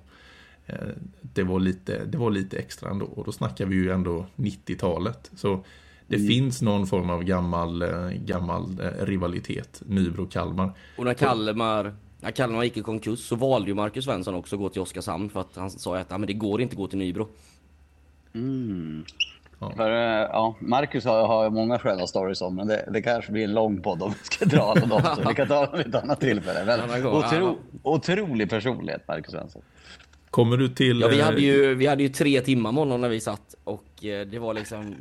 [0.65, 0.75] eh,
[1.21, 5.31] det var, lite, det var lite extra ändå och då snackar vi ju ändå 90-talet.
[5.35, 5.63] Så
[6.07, 10.71] det finns någon form av gammal, eh, gammal eh, rivalitet, Nybro-Kalmar.
[10.97, 14.59] Och när Kalmar, när Kalmar gick i konkurs så valde ju Marcus Svensson också att
[14.61, 16.87] gå till Oskarshamn för att han sa att ja, men det går inte att gå
[16.87, 17.27] till Nybro.
[19.75, 23.43] För, eh, ja, Marcus har, har många sköna stories om, men det, det kanske blir
[23.43, 25.01] en lång podd om vi ska dra alla dem.
[25.15, 26.87] Så vi kan ta dem vid ett annat tillfälle.
[26.87, 27.55] Men, otro, ja.
[27.83, 29.61] otrolig personlighet, Marcus Svensson.
[30.29, 31.01] Kommer du till...
[31.01, 33.55] Ja, vi eh, hade ju, vi hade ju tre timmar med honom när vi satt
[33.63, 34.95] och eh, det var liksom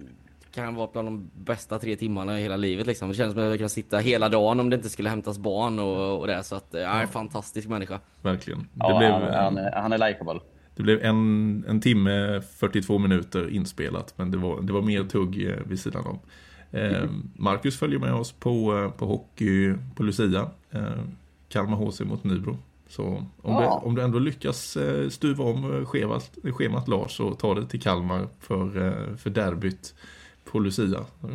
[0.54, 3.08] kan vara bland de bästa tre timmarna i hela livet liksom.
[3.08, 5.78] Det känns som att jag kan sitta hela dagen om det inte skulle hämtas barn
[5.78, 6.42] och, och det.
[6.42, 8.00] Så att, ja, en fantastisk människa.
[8.22, 8.58] Verkligen.
[8.60, 10.40] Det Ja, blev, han, han, är- han är likeable.
[10.76, 15.46] Det blev en, en timme, 42 minuter inspelat, men det var, det var mer tugg
[15.50, 16.18] eh, vid sidan om.
[16.70, 17.04] Eh,
[17.36, 20.80] Marcus följer med oss på, eh, på hockey på Lucia, eh,
[21.48, 22.58] Kalmar HC mot Nybro.
[22.88, 23.80] Så om, Ja.
[23.82, 27.80] du, om du ändå lyckas eh, stuva om schemat, schemat Lars så ta det till
[27.80, 29.94] Kalmar för, för derbyt
[30.52, 30.86] på Lucia.
[31.22, 31.28] Ja,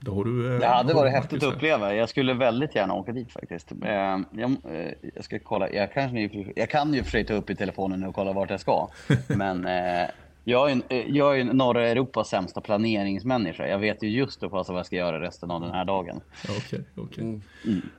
[0.00, 1.94] då har du, eh, Det hade varit häftigt att uppleva.
[1.94, 3.72] Jag skulle väldigt gärna åka dit faktiskt.
[3.72, 5.72] Eh, Jag, eh, jag ska kolla.
[5.72, 8.60] Jag, kanske, jag kan ju för sig ta upp i telefonen och kolla vart jag
[8.60, 8.88] ska.
[9.28, 10.08] Men eh,
[10.44, 13.68] jag är, en, jag är en norra Europas sämsta planeringsmänniska.
[13.68, 16.20] Jag vet ju just då vad jag ska göra resten av den här dagen.
[16.58, 17.24] Okej, okej.
[17.24, 17.40] Mm.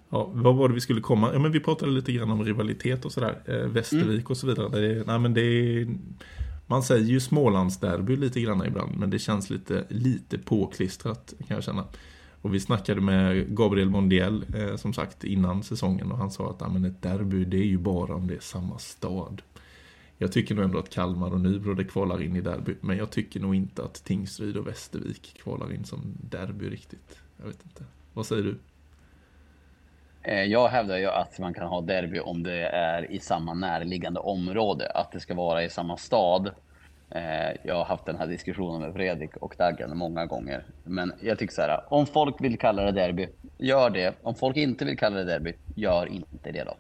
[0.09, 1.29] Ja, vad var det vi skulle komma?
[1.33, 3.35] Ja, men vi pratade lite grann om rivalitet och sådär.
[3.45, 4.69] Eh, Västervik och så vidare.
[4.69, 5.87] Det nej, men det är,
[6.71, 11.63] man säger ju Smålandsderby lite grann ibland, men det känns lite, lite påklistrat kan jag
[11.63, 11.85] känna.
[12.41, 16.61] Och vi snackade med Gabriel Mondiel, eh, som sagt, innan säsongen och han sa att
[16.61, 19.41] ah, men ett derby det är ju bara om det är samma stad.
[20.17, 23.11] Jag tycker nog ändå att Kalmar och Nybro det kvalar in i derby, men jag
[23.11, 27.17] tycker nog inte att Tingsryd och Västervik kvalar in som derby riktigt.
[27.37, 27.83] Jag vet inte.
[28.13, 28.57] Vad säger du?
[30.23, 34.19] Eh, Jag hävdar ju att man kan ha derby om det är i samma närliggande
[34.19, 36.51] område, att det ska vara i samma stad.
[37.09, 37.21] Eh,
[37.63, 40.63] Jag har haft den här diskussionen med Fredrik och Daggen många gånger.
[40.83, 44.15] Men jag tycker så här, om folk vill kalla det derby, gör det.
[44.23, 46.75] Om folk inte vill kalla det derby, gör inte det då.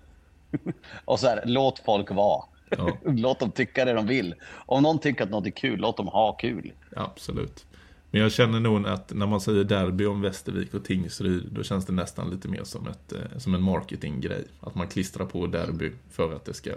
[1.05, 2.43] Och så här, låt folk vara.
[2.77, 2.97] Ja.
[3.05, 4.35] Låt dem tycka det de vill.
[4.65, 6.71] Om någon tycker att något är kul, låt dem ha kul.
[6.95, 7.65] Absolut.
[8.11, 11.85] Men jag känner nog att när man säger derby om Västervik och Tingsryd, då känns
[11.85, 14.45] det nästan lite mer som, ett, eh, som en marketinggrej.
[14.59, 16.71] Att man klistrar på derby för att det ska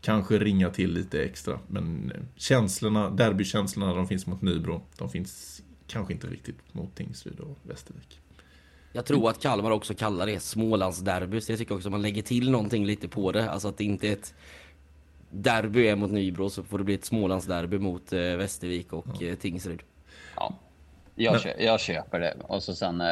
[0.00, 1.58] kanske ringa till lite extra.
[1.68, 4.82] Men eh, känslorna, derbykänslorna, de finns mot Nybro.
[4.98, 8.20] De finns kanske inte riktigt mot Tingsryd och Västervik.
[8.92, 11.40] Jag tror att Kalmar också kallar det Smålandsderby.
[11.40, 13.50] Så jag tycker också att man lägger till någonting lite på det.
[13.50, 14.34] Alltså att det inte är ett
[15.30, 19.34] derby är mot Nybro så får det bli ett Smålandsderby mot eh, Västervik och eh,
[19.34, 19.82] Tingsryd.
[20.36, 20.54] Ja,
[21.14, 22.34] jag, Men- kö- jag köper det.
[22.42, 23.10] Och så sen, eh,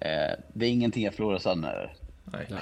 [0.00, 1.94] eh, det är ingenting jag förlorar sönder.
[2.24, 2.46] Nej.
[2.50, 2.60] Nej.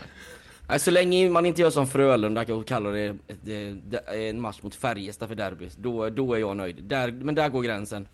[0.68, 4.58] Nej, så länge man inte gör som Frölunda och kallar det det- det- en match
[4.62, 6.84] mot Färjestad för derby, då, då är jag nöjd.
[6.84, 8.08] Där, men där går gränsen.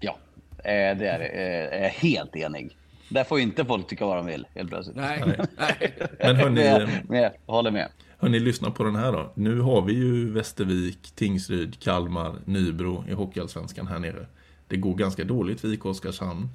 [0.00, 0.16] Ja,
[0.58, 0.62] eh,
[0.98, 1.26] det är det.
[1.26, 2.76] Eh, jag är helt enig.
[3.08, 4.96] Där får inte folk tycka vad de vill helt plötsligt.
[4.96, 5.22] Nej,
[5.58, 5.94] nej.
[6.18, 7.88] Men hörni, Med, med, håller med.
[8.18, 9.32] hörni, lyssna på den här då.
[9.34, 14.26] Nu har vi ju Västervik, Tingsryd, Kalmar, Nybro i Hockeyallsvenskan här nere.
[14.68, 16.48] Det går ganska dåligt för IK Oskarshamn.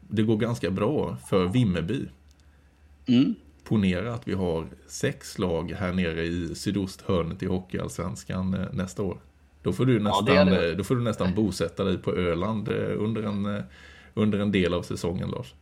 [0.00, 2.06] det går ganska bra för Vimmerby.
[3.06, 3.34] Mm.
[3.64, 9.18] Ponera att vi har sex lag här nere i sydosthörnet i Hockeyallsvenskan eh, nästa år.
[9.62, 10.70] Då får, du nästan, det är det.
[10.70, 13.62] eh, då får du nästan bosätta dig på Öland eh, under en,
[14.14, 15.54] under en del av säsongen, Lars.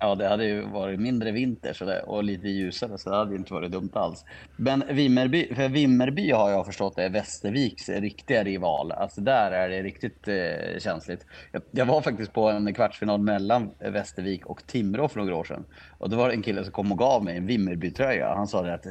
[0.00, 3.34] Ja, det hade ju varit mindre vinter så där, och lite ljusare, så det hade
[3.34, 4.24] inte varit dumt alls.
[4.56, 8.92] Men Vimmerby, för Vimmerby har jag förstått är Västerviks riktiga rival.
[8.92, 11.26] Alltså där är det riktigt eh, känsligt.
[11.52, 15.64] Jag, jag var faktiskt på en kvartsfinal mellan Västervik och Timrå för några år sedan.
[15.98, 18.34] Och då var det en kille som kom och gav mig en Vimmerby-tröja.
[18.34, 18.86] Han sa det att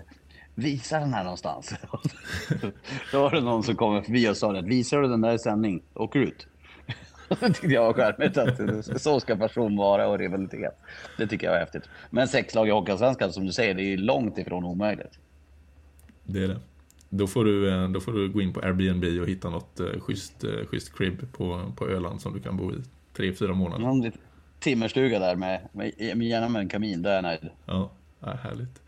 [0.60, 1.74] Visa den här någonstans.
[3.12, 5.34] då var det någon som kom förbi och sa det att visar du den där
[5.34, 6.48] i sändning, åker ut.
[7.40, 10.78] Det tyckte jag var charmigt att så ska person vara och rivalitet.
[11.18, 11.84] Det tycker jag var häftigt.
[12.10, 15.20] Men sex lag i Hockeyallsvenskan som du säger, det är ju långt ifrån omöjligt.
[16.24, 16.60] Det är det.
[17.10, 20.00] Då får du, eh, då får du gå in på Airbnb och hitta något eh,
[20.00, 22.76] schysst, eh, schysst crib på, på Öland som du kan bo i
[23.14, 23.84] tre, fyra månader.
[23.84, 24.12] Någon
[24.60, 27.50] timmerstuga där med, med, med gärna med en kamin, där är jag nöjd.
[27.66, 28.82] Ja, härligt.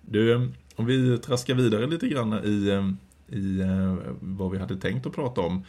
[0.00, 2.92] Du, om vi traskar vidare lite grann i,
[3.36, 3.62] i
[4.20, 5.64] vad vi hade tänkt att prata om.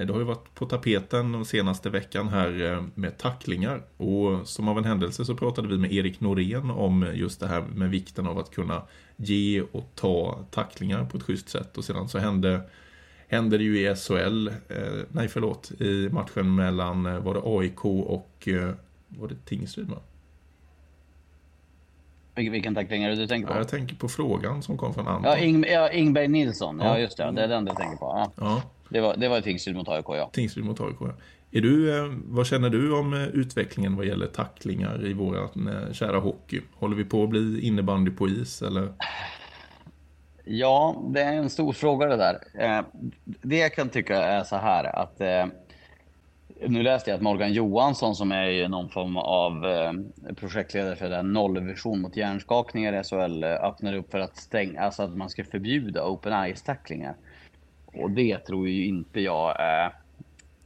[0.00, 3.82] Eh, Det har ju varit på tapeten den senaste veckan här eh, med tacklingar.
[3.96, 7.60] Och som av en händelse så pratade vi med Erik Norén om just det här
[7.74, 8.82] med vikten av att kunna
[9.16, 11.78] ge och ta tacklingar på ett schysst sätt.
[11.78, 12.60] Och sedan så hände,
[13.28, 14.54] hände det ju i SHL, eh,
[15.12, 18.48] nej förlåt, i matchen mellan, var det AIK och
[19.08, 19.96] var det Tingsryd va?
[22.34, 23.60] Vilken, tackling är det du tänker Ja, på?
[23.60, 25.24] jag tänker på frågan som kom från Anton.
[25.30, 26.78] Ja, Ing, ja Ingberg Nilsson.
[26.82, 26.98] Ja, Ja.
[26.98, 27.30] just det.
[27.32, 28.06] Det är den du tänker på.
[28.06, 28.32] Ja.
[28.36, 30.30] Ja, Det var, det var Tingsryd mot AIK, ja.
[30.32, 30.96] Tingsryd mot AIK.
[31.00, 31.12] ja.
[31.50, 35.92] Är du, eh, vad känner du om eh, utvecklingen vad gäller tacklingar i vår eh,
[35.92, 36.60] kära hockey?
[36.74, 38.88] Håller vi på att bli innebandy på is eller?
[40.44, 42.38] Ja, det är en stor fråga det där.
[43.24, 45.20] Det jag kan tycka är så här att
[46.68, 49.64] nu läste jag att Morgan Johansson som är någon form av
[50.36, 55.16] projektledare för den nollvision mot hjärnskakningar i SHL öppnar upp för att stänga, alltså att
[55.16, 57.16] man ska förbjuda open ice tacklingar.
[57.94, 59.92] Och det tror ju inte jag är.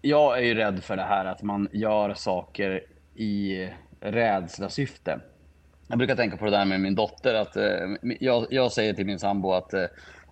[0.00, 2.82] Jag är ju rädd för det här att man gör saker
[3.14, 3.68] i
[4.00, 5.20] rädsla syfte.
[5.88, 7.34] Jag brukar tänka på det där med min dotter.
[7.34, 9.84] att eh, jag, jag säger till min sambo att eh,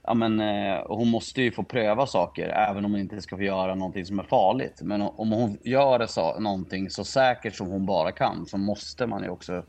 [0.03, 3.43] ja, men, eh, hon måste ju få pröva saker även om hon inte ska få
[3.43, 4.81] göra någonting som är farligt.
[4.83, 9.23] Men om hon gör så, någonting så säkert som hon bara kan så måste man
[9.23, 9.63] ju också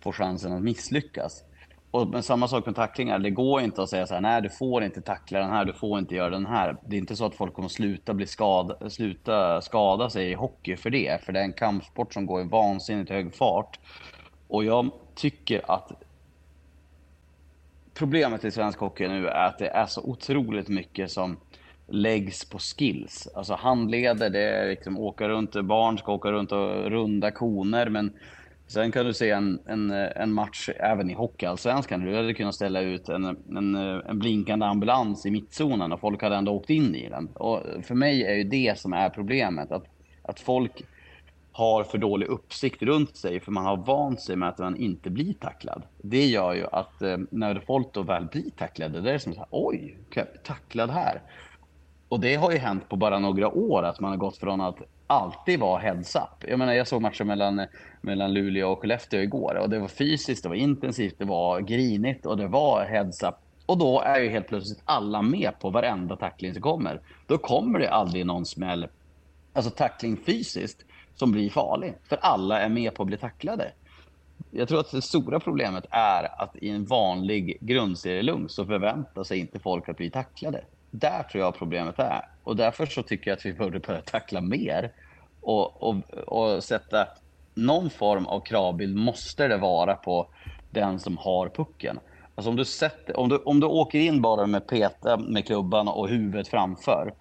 [0.00, 1.44] få chansen att misslyckas.
[1.90, 3.18] Och men samma sak med tacklingar.
[3.18, 5.72] Det går inte att säga så här, nej du får inte tackla den här, du
[5.72, 6.76] får inte göra den här.
[6.86, 10.76] Det är inte så att folk kommer sluta, bli skada, sluta skada sig i hockey
[10.76, 11.24] för det.
[11.24, 13.78] För det är en kampsport som går i vansinnigt hög fart.
[14.48, 15.92] Och jag tycker att
[17.94, 21.36] problemet i svensk hockey nu är att det är så otroligt mycket som
[21.88, 23.28] läggs på skills.
[23.34, 28.12] Alltså handleder, det är liksom åka runt, barn ska åka runt och runda koner, men
[28.70, 32.00] sen kan du se en, en, en match även i Hockeyallsvenskan.
[32.00, 36.36] Du hade kunnat ställa ut en, en, en blinkande ambulans i mittzonen och folk hade
[36.36, 37.28] ändå åkt in i den.
[37.34, 39.84] Och för mig är ju det som är problemet, att,
[40.22, 40.82] att folk
[41.52, 45.10] har för dålig uppsikt runt sig för man har vant sig med att man inte
[45.10, 45.82] blir tacklad.
[46.02, 49.38] Det gör ju att eh, när folk då väl blir tacklade, det är som så
[49.38, 51.22] här, oj, kan jag bli tacklad här?
[52.08, 54.78] Och det har ju hänt på bara några år att man har gått från att
[55.10, 56.48] alltid vara heads up.
[56.48, 57.66] Jag menar, jag såg matchen mellan,
[58.00, 62.26] mellan Luleå och Skellefteå igår och det var fysiskt, det var intensivt, det var grinigt
[62.26, 63.34] och det var heads up.
[63.66, 67.00] Och då är ju helt plötsligt alla med på varenda tackling som kommer.
[67.26, 68.88] Då kommer det aldrig någon smäll,
[69.52, 71.94] alltså tackling fysiskt, som blir farlig.
[72.08, 73.72] För alla är med på att bli tacklade.
[74.50, 79.38] Jag tror att det stora problemet är att i en vanlig grundserielugn så förväntar sig
[79.38, 80.64] inte folk att bli tacklade.
[80.90, 82.28] Där tror jag problemet är.
[82.44, 84.92] Och därför så tycker jag att vi borde börja tackla mer.
[85.40, 87.08] Och, och, och sätta
[87.54, 90.26] någon form av kravbild måste det vara på
[90.70, 91.98] den som har pucken.
[92.34, 95.88] Alltså om du, sätter, om du, om du åker in bara med peta med klubban
[95.88, 97.14] och huvudet framför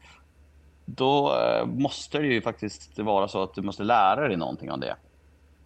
[0.95, 4.79] då eh, måste det ju faktiskt vara så att du måste lära dig någonting av
[4.79, 4.95] det.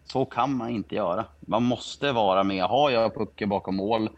[0.06, 1.26] Så kan man inte göra.
[1.40, 2.64] Man måste vara med.
[2.64, 4.10] Har jag pucken bakom mål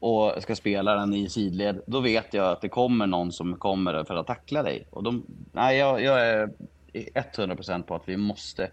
[0.00, 4.04] och ska spela den i sidled, då vet jag att det kommer någon som kommer
[4.04, 4.86] för att tackla dig.
[4.90, 6.50] Och de, nej, jag, jag är
[6.92, 8.70] 100% på att vi måste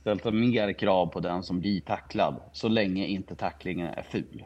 [0.00, 4.44] ställa mer krav på den som blir tacklad, så länge inte tacklingen är ful.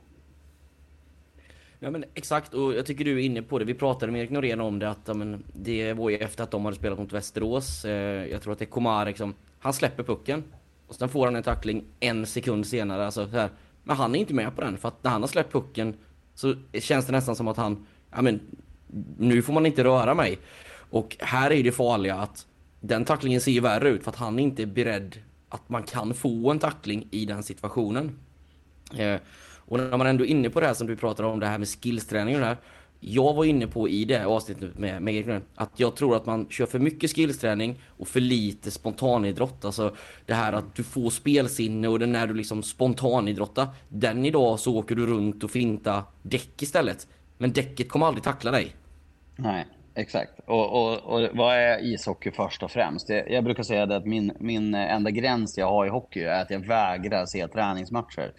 [1.81, 3.65] Ja men exakt och jag tycker du är inne på det.
[3.65, 6.51] Vi pratade med Erik Norén om det att ja, men, det var ju efter att
[6.51, 7.85] de hade spelat mot Västerås.
[7.85, 10.45] Eh, jag tror att det är Komarek som, han släpper pucken.
[10.87, 13.05] Och sen får han en tackling en sekund senare.
[13.05, 13.51] Alltså, så här.
[13.89, 15.97] Men han är inte med på den för att när han har släppt pucken
[16.35, 18.41] så känns det nästan som att han, ja men
[19.19, 20.39] nu får man inte röra mig.
[20.91, 22.47] Och här är det farliga att
[22.81, 25.17] den tacklingen ser ju värre ut för att han inte är beredd
[25.49, 28.19] att man kan få en tackling i den situationen.
[28.97, 29.21] Eh,
[29.57, 31.59] och när man ändå är inne på det här som du pratade om, det här
[31.59, 32.57] med skillsträning och det här.
[33.01, 36.47] Jag var inne på i det avsnittet med, med Erik att jag tror att man
[36.51, 39.65] kör för mycket skillsträning och för lite spontanidrott.
[39.65, 39.95] Alltså
[40.27, 43.69] det här att du får spelsinne och det när du liksom spontanidrottar.
[43.89, 47.07] Den idag så åker du runt och finta däck istället.
[47.39, 48.77] Men däcket kommer aldrig tackla dig.
[49.37, 50.41] Nej, exakt.
[50.47, 53.09] Och, och, och vad är ishockey först och främst?
[53.09, 56.43] Jag, jag brukar säga det att min, min enda gräns jag har i hockey är
[56.43, 58.33] att jag vägrar se träningsmatcher.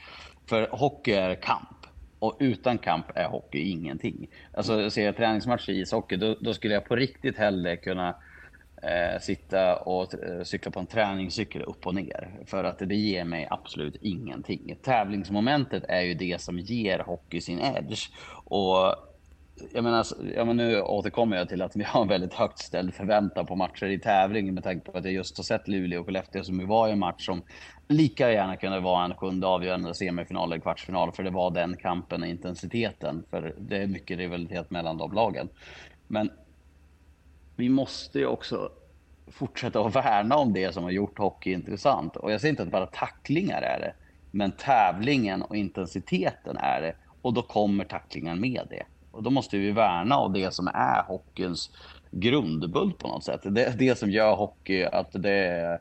[0.45, 1.78] För hockey är kamp.
[2.19, 4.27] Och utan kamp är hockey ingenting.
[4.53, 8.15] Alltså ser jag träningsmatcher i ishockey, då, då skulle jag på riktigt hellre kunna
[8.83, 12.29] eh, sitta och eh, cykla på en träningscykel upp och ner.
[12.45, 14.77] För att det ger mig absolut ingenting.
[14.83, 18.09] Tävlingsmomentet är ju det som ger hockey sin edge.
[18.43, 18.95] Och
[19.73, 22.59] jag menar, alltså, ja, men nu återkommer jag till att vi har en väldigt högt
[22.59, 25.99] ställd förväntan på matcher i tävling med tanke på att jag just har sett Luleå
[25.99, 27.41] och Skellefteå som var i en match som
[27.87, 32.21] lika gärna kunde vara en sjunde avgörande semifinal eller kvartsfinal för det var den kampen
[32.21, 33.23] och intensiteten.
[33.29, 35.49] För det är mycket rivalitet mellan de lagen.
[36.07, 36.31] Men
[37.55, 38.71] vi måste ju också
[39.27, 42.15] fortsätta att värna om det som har gjort hockey intressant.
[42.15, 43.93] Och jag säger inte att bara tacklingar är det,
[44.31, 46.95] men tävlingen och intensiteten är det.
[47.21, 48.83] Och då kommer tacklingen med det.
[49.19, 51.71] Och då måste vi värna av det som är hockeyns
[52.11, 53.41] grundbult på något sätt.
[53.43, 55.79] Det, det som gör hockey att det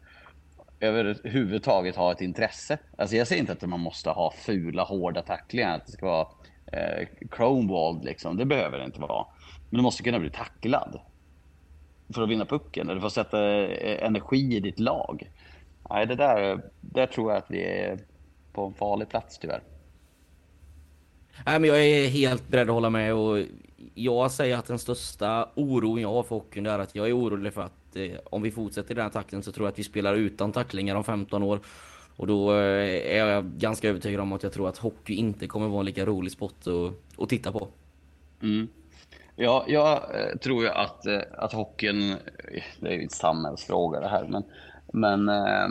[0.81, 2.79] överhuvudtaget har ett intresse.
[2.97, 6.29] Alltså jag säger inte att man måste ha fula, hårda tacklingar, att det ska vara
[6.73, 8.37] eh, chromewalled liksom.
[8.37, 9.27] Det behöver det inte vara.
[9.71, 11.01] Men du måste kunna bli tacklad
[12.15, 15.31] för att vinna pucken eller för att sätta eh, energi i ditt lag.
[15.91, 17.99] Nej, det där, där tror jag att vi är
[18.53, 19.63] på en farlig plats tyvärr.
[21.47, 23.39] Nej, men jag är helt beredd att hålla med och
[23.95, 27.53] jag säger att den största oron jag har för hockeyn är att jag är orolig
[27.53, 29.85] för att eh, om vi fortsätter i den här takten så tror jag att vi
[29.85, 31.61] spelar utan tacklingar om 15 år.
[32.17, 35.69] Och då eh, är jag ganska övertygad om att jag tror att hockey inte kommer
[35.69, 37.69] vara en lika rolig sport att, att titta på.
[38.43, 38.69] Mm.
[39.37, 42.17] Ja, jag eh, tror ju att, eh, att hockeyn, eh,
[42.81, 44.43] det är ju en samhällsfråga det här, men,
[44.93, 45.69] men eh,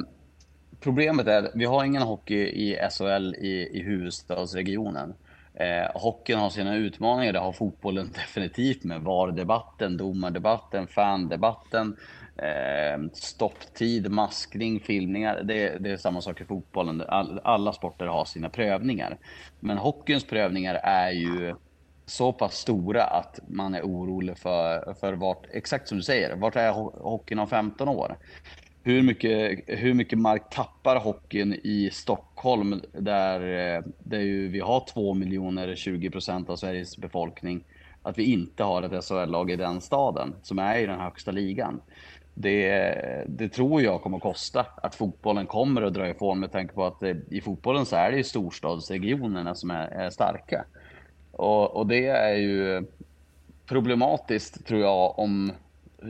[0.80, 5.14] problemet är att vi har ingen hockey i SHL i, i huvudstadsregionen.
[5.60, 11.98] Eh, hockeyn har sina utmaningar, det har fotbollen definitivt med VAR-debatten, domardebatten, fandebatten,
[12.38, 15.44] eh, stopptid, maskning, filmningar.
[15.44, 17.04] Det, det, är samma sak i fotbollen.
[17.08, 19.18] All, alla sporter har sina prövningar.
[19.60, 21.56] Men hockeyns prövningar är ju
[22.06, 26.56] så pass stora att man är orolig för, för vart, exakt som du säger, vart
[26.56, 28.18] är hockeyn om 15 år?
[28.88, 34.86] Hur mycket, hur mycket mark tappar hockeyn i Stockholm där, eh, där ju vi har
[34.94, 37.64] 2 miljoner, 20 procent av Sveriges befolkning.
[38.02, 41.82] Att vi inte har ett SHL-lag i den staden som är i den högsta ligan.
[42.34, 46.74] Det, det tror jag kommer att kosta att fotbollen kommer att dra ifrån med tanke
[46.74, 50.66] på att det, i fotbollen så är det ju storstadsregionerna som är, är starka.
[51.32, 52.86] Och, och det är ju
[53.66, 55.52] problematiskt tror jag om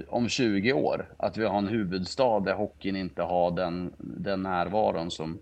[0.08, 5.12] om 20 år att vi har en huvudstad där hockeyn inte har den, den närvaron
[5.12, 5.39] som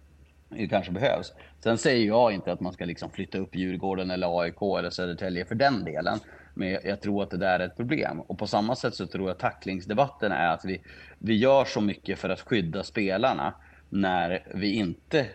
[0.69, 1.34] kanske behövs.
[1.63, 5.45] Sen säger jag inte att man ska liksom flytta upp Djurgården eller AIK eller Södertälje
[5.45, 6.19] för den delen.
[6.53, 8.21] Men jag tror att det där är ett problem.
[8.21, 10.81] Och på samma sätt så tror jag tacklingsdebatten är att vi,
[11.19, 13.53] vi gör så mycket för att skydda spelarna
[13.89, 15.27] när vi inte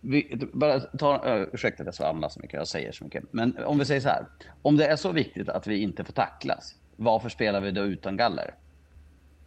[0.00, 3.24] vi, bara ta, ursäkta att jag svamlar så mycket, jag säger så mycket.
[3.30, 4.26] Men om vi säger så här.
[4.62, 8.16] Om det är så viktigt att vi inte får tacklas, varför spelar vi då utan
[8.16, 8.54] galler?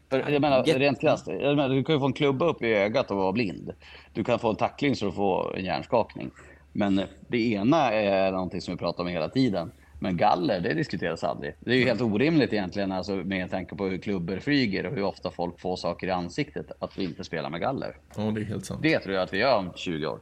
[0.10, 2.74] För jag menar, rent krasst, jag menar, du kan ju få en klubba upp i
[2.74, 3.74] ögat och vara blind.
[4.14, 6.32] Du kan få en tackling så du får en hjärnskakning.
[6.74, 9.72] Men det ena är någonting som vi pratar om hela tiden.
[10.00, 11.56] Men galler, det diskuteras aldrig.
[11.60, 15.04] Det är ju helt orimligt egentligen alltså, med tanke på hur klubbor flyger och hur
[15.04, 17.98] ofta folk får saker i ansiktet att vi inte spelar med galler.
[18.18, 18.82] Ja, det är helt sant.
[18.84, 20.20] Det tror jag att vi gör om 20 år.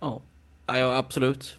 [0.00, 0.20] Ja,
[0.66, 1.58] ja absolut.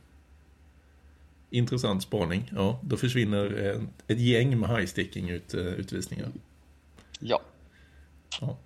[1.49, 2.51] Intressant spaning.
[2.55, 6.27] Ja, då försvinner ett gäng med high-sticking ut, eh, utvisningar.
[7.19, 7.41] Ja.
[8.41, 8.57] ja.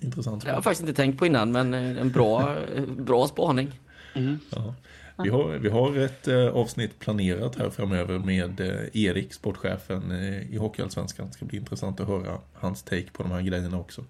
[0.00, 0.42] Intressant.
[0.42, 2.56] Det har jag faktiskt inte tänkt på innan, men eh, en bra,
[2.86, 3.80] bra spaning.
[4.14, 4.38] Mm.
[4.50, 4.74] Ja.
[5.24, 8.60] Vi har, vi har ett eh, avsnitt planerat här framöver med
[8.92, 10.12] Erik, sportchefen
[10.50, 11.26] i Hockeyallsvenskan.
[11.26, 14.04] Det ska bli intressant att höra hans take på de här grejerna också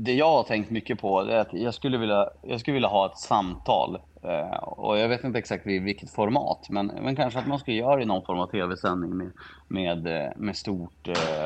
[0.00, 3.06] det jag har tänkt mycket på är att jag skulle vilja, jag skulle vilja ha
[3.06, 3.98] ett samtal.
[4.22, 7.72] Eh, och jag vet inte exakt i vilket format, men, men kanske att man ska
[7.72, 9.32] göra det i någon form av tv-sändning med,
[9.68, 11.44] med, eh, med, stort, eh,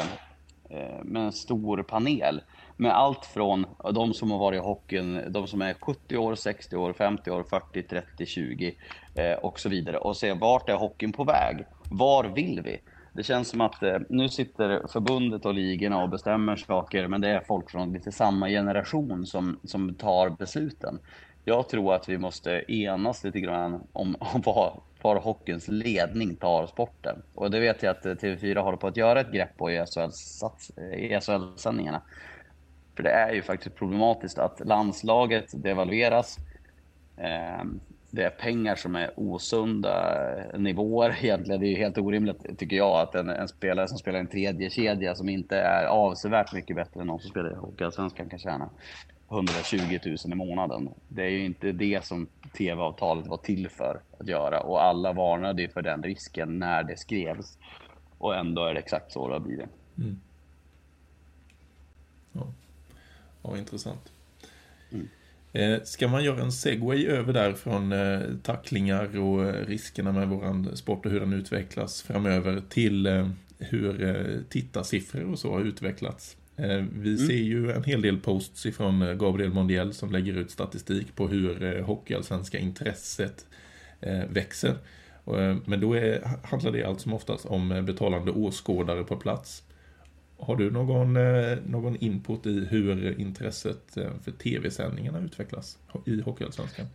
[0.71, 2.41] eh, med en stor panel.
[2.77, 6.77] Med allt från de som har varit i hockeyn, de som är 70 år, 60
[6.77, 8.75] år, 50 år, 40, 30, 20
[9.15, 9.97] eh, och så vidare.
[9.99, 11.65] Och se vart är hockeyn på väg?
[11.91, 12.81] Var vill vi?
[13.13, 17.29] Det känns som att eh, nu sitter förbundet och ligorna och bestämmer saker, men det
[17.29, 20.99] är folk från lite samma generation som, som tar besluten.
[21.45, 26.67] Jag tror att vi måste enas lite grann om, om vad, var hockeyns ledning tar
[26.67, 27.23] sporten.
[27.35, 29.85] Och det vet jag att TV4 håller på att göra ett grepp på i
[31.21, 31.97] SHL-sändningarna.
[31.97, 32.03] Eh,
[32.97, 36.39] För det är ju faktiskt problematiskt att landslaget devalveras.
[37.17, 37.65] Eh,
[38.15, 40.25] det är pengar som är osunda
[40.59, 41.61] nivåer egentligen.
[41.61, 44.71] Det är ju helt orimligt tycker jag att en, en spelare som spelar en tredje
[44.71, 48.71] kedja som inte är avsevärt mycket bättre än någon som spelar i Hockeyallsvenskan kan tjäna
[49.31, 50.89] 120 000 i månaden.
[51.09, 55.63] Det är ju inte det som tv-avtalet var till för att göra och alla varnade
[55.63, 57.59] ju för den risken när det skrevs.
[58.19, 59.69] Och ändå är det exakt så det har blivit.
[59.99, 60.21] Mm.
[62.33, 62.47] Ja.
[63.43, 64.12] ja, intressant.
[65.53, 70.29] Eh, ska man göra en segway över där från eh, tacklingar och eh, riskerna med
[70.29, 76.37] våran sport och hur den utvecklas framöver till hur tittarsiffror och så har utvecklats?
[76.93, 77.17] Vi mm.
[77.17, 81.81] ser ju en hel del posts ifrån Gabriel Mondiel som lägger ut statistik på hur
[81.81, 83.47] hockeyallsvenska intresset
[84.29, 84.75] växer.
[85.65, 89.63] Men då är, handlar det allt som oftast om betalande åskådare på plats.
[90.47, 96.87] Har du någon, eh, någon input i hur intresset eh, för tv-sändningarna utvecklas i Hockeyallsvenskan?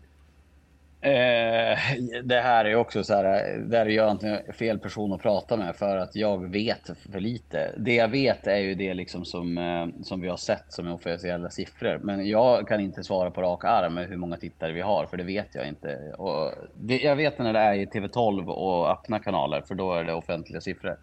[1.01, 1.77] Eh,
[2.23, 5.57] det här är också så här, eh, där är jag inte fel person att prata
[5.57, 7.73] med för att jag vet för lite.
[7.77, 11.99] Det jag vet är ju det liksom som, som vi har sett som officiella siffror.
[12.03, 15.23] Men jag kan inte svara på rak arm hur många tittare vi har, för det
[15.23, 16.13] vet jag inte.
[16.17, 20.03] Och det, jag vet när det är i TV12 och öppna kanaler, för då är
[20.03, 20.97] det offentliga siffror.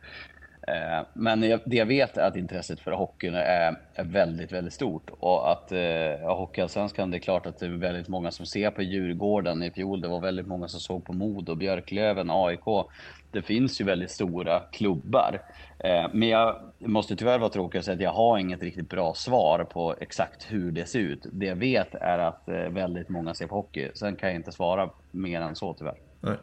[0.66, 5.52] Eh, men det jag vet är att intresset för hockeyn är, väldigt, väldigt stort och
[5.52, 9.62] att eh, Hockeyallsvenskan, det är klart att det är väldigt många som ser på Djurgården
[9.62, 10.00] i fjol.
[10.00, 12.88] Det var väldigt många som såg på Modo, Björklöven, AIK.
[13.30, 15.42] Det finns ju väldigt stora klubbar.
[15.78, 19.14] Eh, men jag måste tyvärr vara tråkig och säga att jag har inget riktigt bra
[19.14, 21.26] svar på exakt hur det ser ut.
[21.32, 23.90] Det jag vet är att eh, väldigt många ser på hockey.
[23.94, 25.98] Sen kan jag inte svara mer än så tyvärr.
[26.20, 26.36] Nej.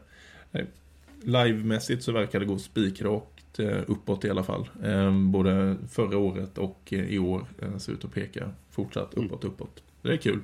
[0.52, 0.66] Eh,
[1.24, 4.70] livemässigt så verkar det gå spikrak uppåt i alla fall.
[4.84, 7.46] Eh, både förra året och eh, i år
[7.78, 9.28] ser ut att peka fortsatt mm.
[9.28, 9.84] uppåt, uppåt.
[10.02, 10.40] Det är kul.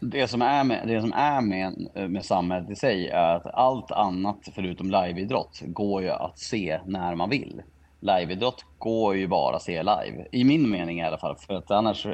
[0.00, 3.90] Det som är med, det som är med, med samhället i sig är att allt
[3.90, 7.62] annat förutom liveidrott går ju att se när man vill.
[8.00, 11.36] Liveidrott går ju bara att se live, i min mening i alla fall.
[11.36, 12.06] För att annars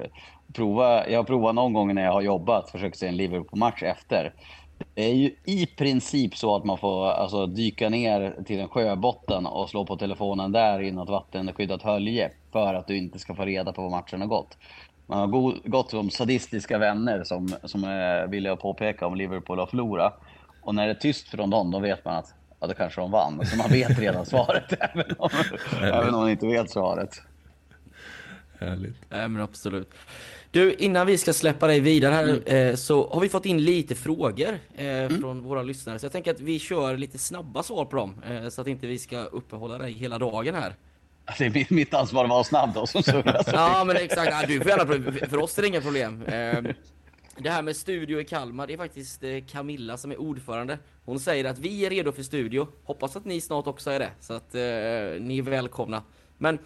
[0.53, 4.33] prova, jag har provat någon gång när jag har jobbat, försökt se en Liverpool-match efter.
[4.95, 9.47] Det är ju i princip så att man får alltså, dyka ner till en sjöbotten
[9.47, 13.45] och slå på telefonen där i något vattenskyddat hölje för att du inte ska få
[13.45, 14.59] reda på vad matchen har gått.
[15.07, 20.21] Man har gått som sadistiska vänner som, som är villiga påpeka om Liverpool har förlorat.
[20.63, 23.11] Och när det är tyst från dem, då vet man att ja, då kanske de
[23.11, 23.47] vann.
[23.47, 25.31] Så man vet redan svaret, även om,
[25.83, 27.23] även om man inte vet svaret.
[28.61, 28.97] Härligt.
[29.09, 29.91] Ja, men absolut.
[30.57, 32.71] Du, innan vi ska släppa dig vidare här mm.
[32.71, 35.21] eh, så har vi fått in lite frågor eh, mm.
[35.21, 35.99] från våra lyssnare.
[35.99, 38.87] Så jag tänker att vi kör lite snabba svar på dem eh, så att inte
[38.87, 40.75] vi ska uppehålla dig hela dagen här.
[41.39, 43.03] Det är mitt ansvar att vara snabb då som
[43.47, 46.25] Ja men exakt, ja, du får gärna, för oss är det inga problem.
[47.39, 50.79] Det här med studio i Kalmar, det är faktiskt Camilla som är ordförande.
[51.05, 52.69] Hon säger att vi är redo för studio.
[52.85, 54.11] Hoppas att ni snart också är det.
[54.21, 54.61] Så att eh,
[55.21, 56.03] ni är välkomna.
[56.39, 56.59] Men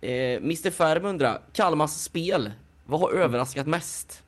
[0.00, 2.50] eh, Mr Färm undrar, Kalmars spel,
[2.86, 4.22] vad har överraskat mest?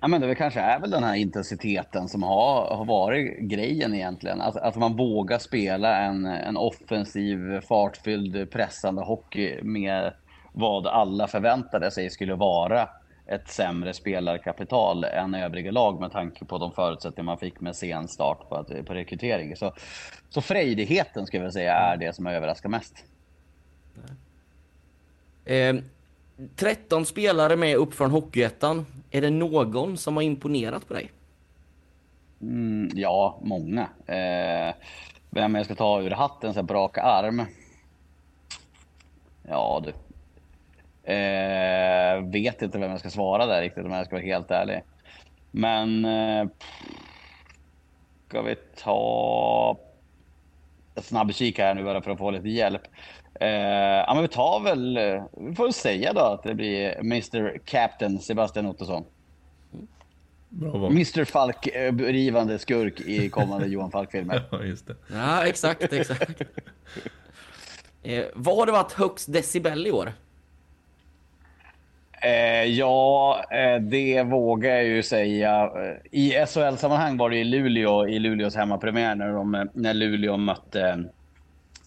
[0.00, 4.40] Ja, men det kanske är väl den här intensiteten som har, har varit grejen egentligen.
[4.40, 10.12] Att, att man vågar spela en, en offensiv, fartfylld, pressande hockey med
[10.52, 12.88] vad alla förväntade sig skulle vara
[13.26, 18.08] ett sämre spelarkapital än övriga lag med tanke på de förutsättningar man fick med sen
[18.08, 19.56] start på, på rekrytering.
[19.56, 19.72] Så,
[20.28, 23.04] så frejdigheten skulle jag säga är det som har överraskat mest.
[25.44, 25.74] Eh,
[26.56, 28.86] 13 spelare med upp från Hockeyettan.
[29.10, 31.10] Är det någon som har imponerat på dig?
[32.40, 33.88] Mm, ja, många.
[34.06, 34.74] Eh,
[35.30, 37.42] vem jag ska ta ur hatten så här på rak arm?
[39.48, 39.92] Ja du.
[41.12, 44.82] Eh, vet inte vem jag ska svara där riktigt om jag ska vara helt ärlig.
[45.50, 46.04] Men...
[46.04, 46.46] Eh,
[48.28, 49.78] ska vi ta...
[50.94, 52.82] Ett snabbkik här nu bara för att få lite hjälp.
[53.40, 53.48] Eh,
[54.06, 54.98] ja, men vi tar väl,
[55.32, 59.04] vi får säga då att det blir Mr Captain Sebastian Ottosson.
[60.48, 60.86] Bravo.
[60.86, 64.42] Mr Falk, eh, rivande skurk i kommande Johan Falk-filmer.
[64.50, 64.94] Ja, just det.
[65.12, 66.42] Ja, exakt, exakt.
[68.02, 70.12] eh, vad har det varit högst decibel i år?
[72.22, 75.62] Eh, ja, eh, det vågar jag ju säga.
[75.62, 81.04] Eh, I SHL-sammanhang var det i Luleå, i Luleås hemmapremiär när, de, när Luleå mötte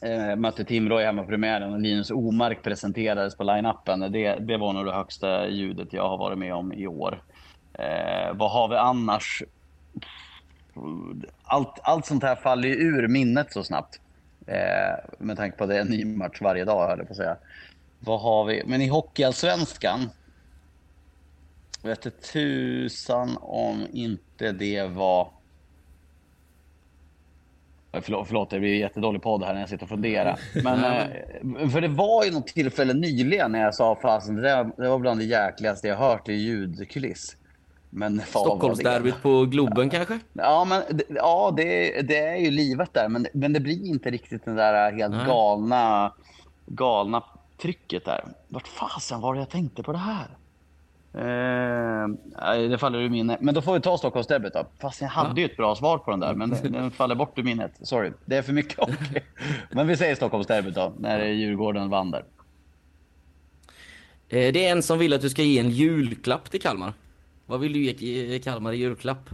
[0.02, 4.12] Eh, mötte Timrå i hemmapremiären och Linus Omark presenterades på line-upen.
[4.12, 7.24] Det, det var nog det högsta ljudet jag har varit med om i år.
[7.74, 9.44] Eh, vad har vi annars?
[11.44, 14.02] Allt, allt sånt här faller ju ur minnet så snabbt.
[14.48, 17.14] Eh, med tanke på att det är en ny match varje dag, höll jag på
[17.14, 17.38] att säga.
[18.00, 18.64] Vad har vi?
[18.66, 20.10] Men i Hockeyallsvenskan.
[21.84, 25.39] Vet tusan om inte det var...
[27.92, 30.40] Förlåt, förlåt, det blir jättedålig podd här när jag sitter och funderar.
[30.64, 34.72] Men, eh, för det var ju något tillfälle nyligen när jag sa fasen, det, där-
[34.78, 37.36] det var bland det jäkligaste jag hört i ljudkuliss.
[37.90, 38.22] Men?
[38.22, 40.20] Stockholmsderbyt på Globen kanske?
[40.34, 44.10] Ja, men det- ja, det, det är ju livet där, men, men det blir inte
[44.12, 45.26] riktigt den där helt Nej.
[45.26, 46.14] galna,
[46.66, 47.24] galna
[47.62, 48.24] trycket där.
[48.48, 50.28] Vart fasen var det jag tänkte på det här?
[51.14, 52.08] Eh,
[52.70, 53.42] det faller ur minnet.
[53.42, 54.68] Men då får vi ta Stockholmsderbyt då.
[54.80, 57.40] Fast jag hade ju ett bra svar på den där, men den, den faller bort
[57.40, 57.72] ur minnet.
[57.82, 59.20] Sorry, det är för mycket hockey.
[59.72, 62.24] Men vi säger Stockholmsderbyt då, när Djurgården vann där.
[64.30, 66.94] Eh, Det är en som vill att du ska ge en julklapp till Kalmar.
[67.46, 69.30] Vad vill du ge Kalmar i julklapp?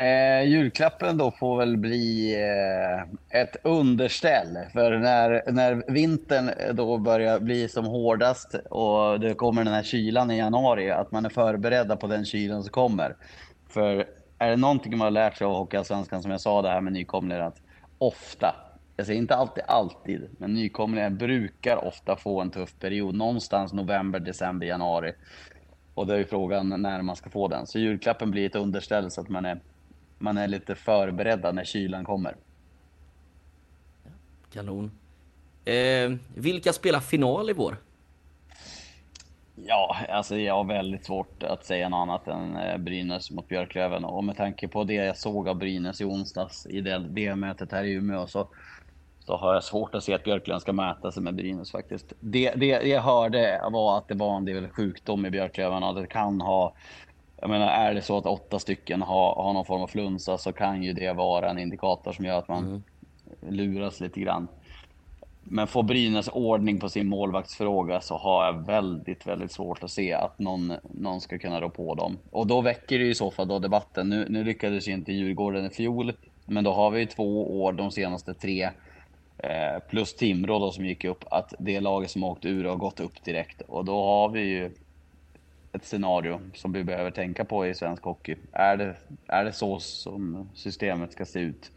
[0.00, 4.58] Eh, julklappen då får väl bli eh, ett underställ.
[4.72, 9.82] För när, när vintern eh, då börjar bli som hårdast och det kommer den här
[9.82, 13.16] kylan i januari, att man är förberedda på den kylan som kommer.
[13.68, 14.06] För
[14.38, 16.92] är det någonting man har lärt sig av Hockeyallsvenskan, som jag sa det här med
[16.92, 17.60] nykomlingar, att
[17.98, 18.54] ofta,
[18.96, 23.14] jag säger inte alltid alltid, men nykomlingar brukar ofta få en tuff period.
[23.14, 25.12] Någonstans november, december, januari.
[25.94, 27.66] Och det är ju frågan när man ska få den.
[27.66, 29.60] Så julklappen blir ett underställ så att man är,
[30.20, 32.36] man är lite förberedda när kylan kommer.
[34.52, 34.90] Kanon.
[35.64, 37.76] Eh, vilka spelar final i vår?
[39.66, 44.04] Ja, alltså jag har väldigt svårt att säga något annat än eh, Brynäs mot Björklöven.
[44.04, 47.72] Och med tanke på det jag såg av Brynäs i onsdags i det, det mötet
[47.72, 48.48] här i Umeå så,
[49.26, 52.12] så har jag svårt att se att Björklöven ska mäta sig med Brynäs faktiskt.
[52.20, 56.06] Det, det jag hörde var att det var en del sjukdom i Björklöven och det
[56.06, 56.74] kan ha
[57.40, 60.52] jag menar, är det så att åtta stycken har, har någon form av flunsa så
[60.52, 62.82] kan ju det vara en indikator som gör att man
[63.48, 64.48] luras lite grann.
[65.42, 70.12] Men får Brynäs ordning på sin målvaktsfråga så har jag väldigt, väldigt svårt att se
[70.12, 72.18] att någon, någon ska kunna rå på dem.
[72.30, 74.08] Och då väcker det i så fall då debatten.
[74.08, 76.12] Nu, nu lyckades ju inte Djurgården i fjol,
[76.46, 78.70] men då har vi ju två år de senaste tre,
[79.38, 83.00] eh, plus Timrå då som gick upp, att det laget som åkt ur har gått
[83.00, 83.60] upp direkt.
[83.60, 84.70] Och då har vi ju
[85.72, 88.36] ett scenario som vi behöver tänka på i svensk hockey.
[88.52, 88.96] Är det,
[89.26, 91.70] är det så som systemet ska se ut?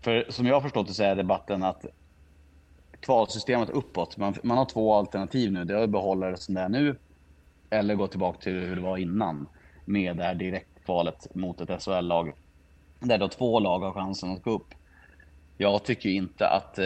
[0.00, 1.86] För som jag har förstått det så är debatten att
[3.00, 4.16] kvalsystemet uppåt.
[4.16, 5.64] Man, man har två alternativ nu.
[5.64, 6.96] Det är att behålla det som det är nu
[7.70, 9.48] eller gå tillbaka till hur det var innan
[9.84, 12.32] med det här direktkvalet mot ett SHL-lag.
[13.00, 14.74] Där då två lag har chansen att gå upp.
[15.60, 16.84] Jag tycker inte att eh,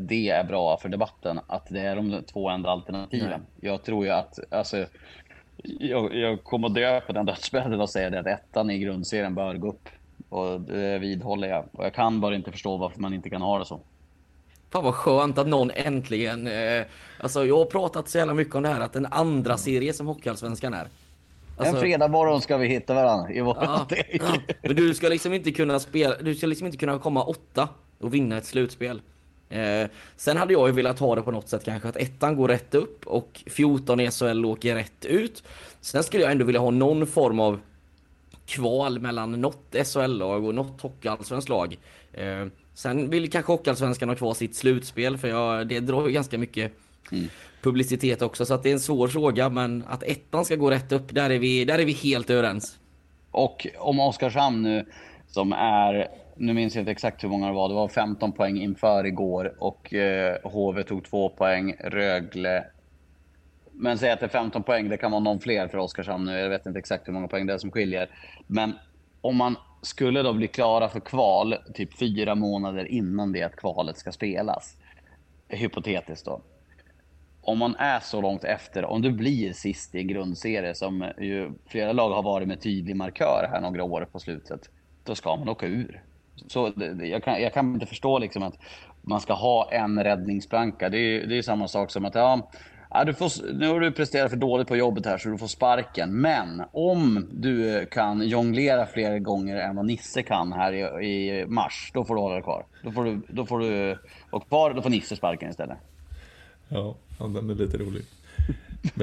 [0.00, 3.40] det är bra för debatten, att det är de två enda alternativen.
[3.60, 4.86] Jag tror ju att, alltså,
[5.64, 9.34] jag, jag kommer att dö på den dödsbädden och säga det att ettan i grundserien
[9.34, 9.88] bör gå upp.
[10.28, 11.64] Och det vidhåller jag.
[11.72, 13.80] Och jag kan bara inte förstå varför man inte kan ha det så.
[14.70, 16.46] Fan vad skönt att någon äntligen...
[16.46, 16.84] Eh,
[17.20, 20.06] alltså jag har pratat så jävla mycket om det här att en andra serie som
[20.06, 20.88] Hockeyallsvenskan är.
[21.56, 25.32] Alltså, en fredag ska vi hitta varandra i vår ja, ja, men du ska liksom
[25.32, 29.00] inte kunna spela, du ska liksom inte kunna komma åtta och vinna ett slutspel.
[29.50, 32.48] Eh, sen hade jag ju velat ha det på något sätt kanske att ettan går
[32.48, 35.42] rätt upp och 14 i SHL åker rätt ut.
[35.80, 37.60] Sen skulle jag ändå vilja ha någon form av
[38.46, 41.78] kval mellan något SHL-lag och något Hockeyallsvenskt lag.
[42.12, 46.38] Eh, sen vill kanske Hockeyallsvenskan ha kvar sitt slutspel för jag, det drar ju ganska
[46.38, 46.72] mycket
[47.62, 50.92] publicitet också så att det är en svår fråga men att ettan ska gå rätt
[50.92, 52.78] upp, där är vi, där är vi helt överens.
[53.30, 54.86] Och om Oskarshamn nu,
[55.28, 56.08] som är,
[56.40, 59.54] nu minns jag inte exakt hur många det var, det var 15 poäng inför igår
[59.58, 62.64] och eh, HV tog två poäng, Rögle.
[63.72, 66.38] Men säg att det är 15 poäng, det kan vara någon fler för Oskarshamn nu,
[66.38, 68.10] jag vet inte exakt hur många poäng det är som skiljer.
[68.46, 68.72] Men
[69.20, 73.98] om man skulle då bli klara för kval, typ fyra månader innan det att kvalet
[73.98, 74.76] ska spelas,
[75.48, 76.40] hypotetiskt då.
[77.42, 81.52] Om man är så långt efter, om du blir sist i en grundserie som ju
[81.66, 84.70] flera lag har varit med tydlig markör här några år på slutet,
[85.04, 86.02] då ska man åka ur.
[86.48, 86.72] Så
[87.02, 88.58] jag kan, jag kan inte förstå liksom att
[89.02, 90.88] man ska ha en räddningsplanka.
[90.88, 92.50] Det är det är samma sak som att ja,
[92.90, 95.46] ja, du får, nu har du presterat för dåligt på jobbet här så du får
[95.46, 96.20] sparken.
[96.20, 101.90] Men om du kan jonglera fler gånger än vad Nisse kan här i, i mars,
[101.94, 102.64] då får du hålla dig kvar.
[102.82, 103.98] Då får du, då får du
[104.30, 105.78] vara kvar, då får Nisse sparken istället.
[106.68, 108.02] Ja, den är lite rolig.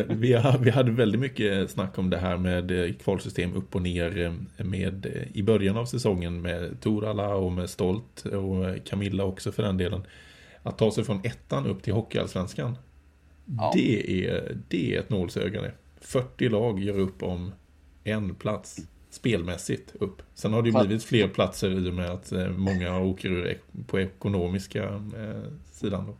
[0.08, 3.82] Vi, har, vi hade väldigt mycket snack om det här med eh, kvalsystem upp och
[3.82, 4.22] ner
[4.58, 9.52] eh, med, eh, i början av säsongen med Torala och med Stolt och Camilla också
[9.52, 10.02] för den delen.
[10.64, 12.78] Att ta sig från ettan upp till Hockeyallsvenskan.
[13.46, 13.72] Ja.
[13.76, 15.72] Det, är, det är ett nålsöga det.
[16.02, 17.52] 40 lag gör upp om
[18.04, 18.78] en plats
[19.10, 20.22] spelmässigt upp.
[20.34, 23.58] Sen har det ju blivit fler platser i och med att många åker
[23.88, 25.10] på ekonomiska
[25.72, 26.06] sidan.
[26.06, 26.16] Då.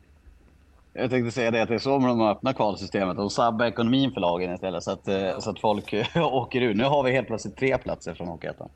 [1.00, 3.18] Jag tänkte säga det att det är så med de öppna kvalsystemet.
[3.18, 6.74] De sabbar ekonomin för lagen istället så att, eh, så att folk åker ur.
[6.74, 8.70] Nu har vi helt plötsligt tre platser från Hockeyettan.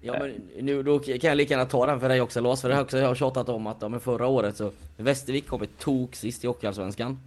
[0.00, 2.68] Ja men nu då kan jag lika gärna ta den för dig också Lars, för
[2.68, 5.66] det har också jag har tjatat om att ja, men förra året så Västervik kommer
[5.66, 7.20] tok sist i Hockeyallsvenskan.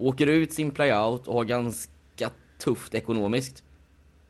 [0.00, 3.62] Åker ut sin playout och har ganska tufft ekonomiskt.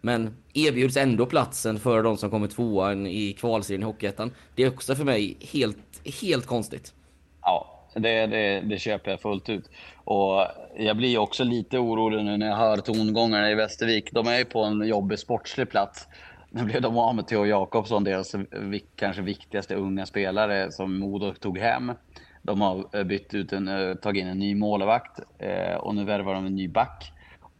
[0.00, 4.30] Men erbjuds ändå platsen för de som kommer tvåan i kvalserien i Hockeyettan.
[4.54, 5.78] Det är också för mig helt,
[6.22, 6.94] helt konstigt.
[7.42, 9.70] Ja, det, det, det köper jag fullt ut.
[10.04, 14.12] Och jag blir också lite orolig nu när jag hör tongångarna i Västervik.
[14.12, 16.08] De är ju på en jobbig sportslig plats.
[16.50, 18.34] Nu blev de av med Theo Jakobsson, deras
[18.96, 21.92] kanske viktigaste unga spelare som Modo tog hem.
[22.42, 26.34] De har bytt ut en, eh, tagit in en ny målvakt eh, och nu värvar
[26.34, 27.13] de en ny back.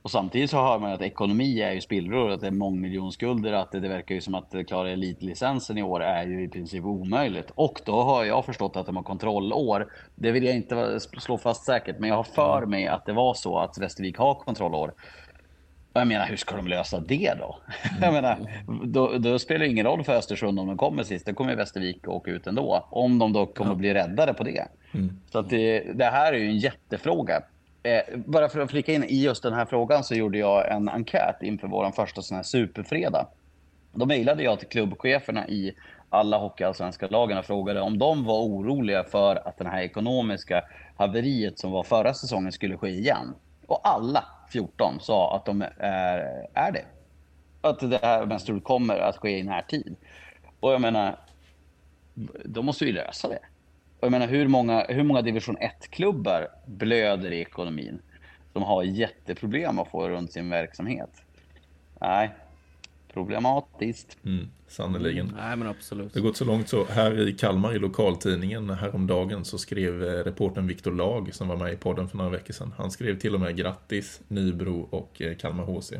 [0.04, 3.72] Och samtidigt så hör man att ekonomi är ju spillror, att det är mångmiljonskulder, att
[3.72, 7.50] det, det verkar ju som att klara elitlicensen i år är ju i princip omöjligt.
[7.54, 9.92] Och då har jag förstått att de har kontrollår.
[10.14, 13.34] Det vill jag inte slå fast säkert, men jag har för mig att det var
[13.34, 14.94] så att Västervik har kontrollår.
[15.92, 17.58] Och jag menar, hur ska de lösa det då?
[18.00, 18.38] Jag menar,
[18.84, 21.26] då, då spelar det ingen roll för Östersund om de kommer sist.
[21.26, 22.86] Då kommer ju Västervik åka ut ändå.
[22.90, 24.66] Om de då kommer bli räddade på det.
[25.32, 27.42] Så att det, det här är ju en jättefråga.
[27.84, 30.88] Eh, bara för att flika in i just den här frågan så gjorde jag en
[30.88, 33.26] enkät inför vår första sån här superfredag.
[33.92, 35.74] Då mejlade jag till klubbcheferna i
[36.10, 40.64] alla hockeyallsvenska lagen och frågade om de var oroliga för att det här ekonomiska
[40.96, 43.34] haveriet som var förra säsongen skulle ske igen.
[43.66, 46.84] Och alla 14 sa att de är, är det.
[47.60, 49.96] Att det här mest kommer att ske i närtid.
[50.60, 51.18] Och jag menar,
[52.44, 53.38] de måste ju lösa det.
[54.04, 57.98] Jag menar, hur många, hur många division 1-klubbar blöder i ekonomin?
[58.52, 61.10] Som har jätteproblem att få runt sin verksamhet.
[62.00, 62.30] Nej,
[63.12, 64.18] problematiskt.
[64.24, 65.32] Mm, sannerligen.
[65.36, 66.14] Nej men absolut.
[66.14, 70.24] Det har gått så långt så här i Kalmar i lokaltidningen häromdagen så skrev eh,
[70.24, 72.74] reportern Viktor Lag som var med i podden för några veckor sedan.
[72.76, 75.92] Han skrev till och med grattis Nybro och eh, Kalmar HC.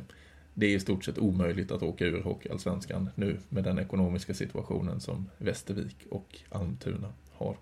[0.55, 5.00] Det är i stort sett omöjligt att åka ur Hockeyallsvenskan nu med den ekonomiska situationen
[5.00, 7.57] som Västervik och Almtuna har.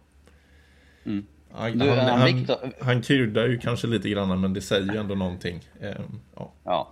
[1.07, 1.26] Mm.
[1.55, 4.92] Han, Du, han, han, han, Victor- han kryddar ju kanske lite grann men det säger
[4.92, 5.61] ju ändå någonting.
[5.80, 6.53] Ehm, ja.
[6.64, 6.88] Ja.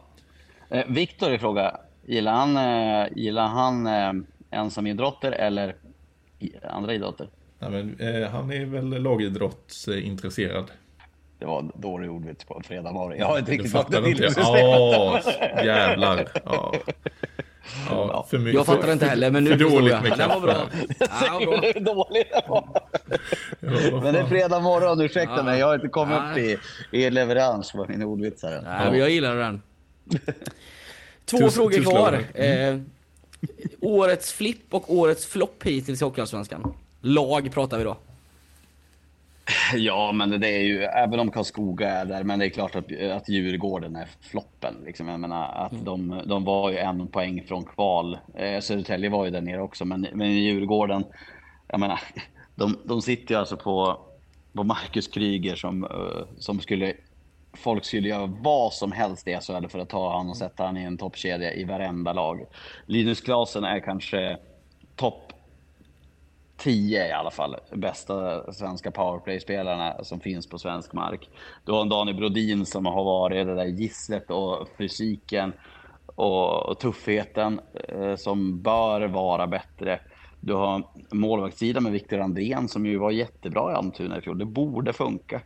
[0.70, 4.12] Eh, Viktor i fråga, gillar han, eh, gillar han eh,
[4.50, 5.74] ensamidrotter eller
[6.70, 7.28] andra idrotter?
[7.58, 10.70] Nej, men, eh, han är väl lagidrottsintresserad.
[11.38, 13.18] Det var dålig ordvits på en fredag morgon.
[13.18, 14.28] Jag har inte riktigt fått det till.
[14.36, 15.20] Ja,
[15.64, 16.28] jävlar.
[16.44, 16.74] Ja.
[17.88, 20.02] Ja, för mycket, Jag fattar för- inte heller men nu för förstår jag.
[20.02, 20.56] med Den var bra.
[20.98, 21.56] Ja, bra.
[21.61, 22.68] Hur dålig det var.
[23.61, 25.42] Ja, Men det är fredag morgon, ursäkta Ja.
[25.42, 25.61] mig.
[25.61, 26.30] Jag har inte kommit Ja.
[26.32, 26.58] upp i,
[26.90, 28.64] i leverans på mina ordvitsar än.
[28.64, 29.62] Nej, men jag gillar den.
[31.24, 32.24] Två Tusen- frågor tusen kvar.
[32.34, 32.72] lager.
[32.72, 32.80] Eh,
[33.80, 36.74] årets flipp och årets flopp hittills i Hockeyallsvenskan.
[37.00, 37.96] Lag pratar vi då.
[39.74, 42.84] Ja, men det är ju, även om Karlskoga är där, men det är klart att,
[43.12, 44.74] att Djurgården är floppen.
[44.84, 45.09] Liksom.
[45.09, 48.18] Jag menar att de, de var ju en poäng från kval.
[48.34, 51.05] Eh, Södertälje var ju där nere också, men, men Djurgården,
[51.68, 52.01] jag menar,
[52.55, 54.01] de, de sitter ju alltså på,
[54.53, 56.92] på Marcus Kryger som, eh, som skulle,
[57.53, 60.76] folk skulle göra vad som helst i SHL för att ta han och sätta han
[60.76, 62.46] i en toppkedja i varenda lag.
[62.86, 64.38] Linus Klasen är kanske
[64.96, 65.32] topp
[66.61, 71.28] 10 i alla fall bästa svenska powerplay-spelarna som finns på svensk mark.
[71.64, 75.52] Du har en Daniel Brodin som har varit det där gisslet och fysiken
[76.06, 80.00] och, och tuffheten eh, som bör vara bättre.
[80.40, 84.38] Du har målvaktssidan med Viktor Andrén som ju var jättebra i Almtuna i fjol.
[84.38, 85.40] Det borde funka.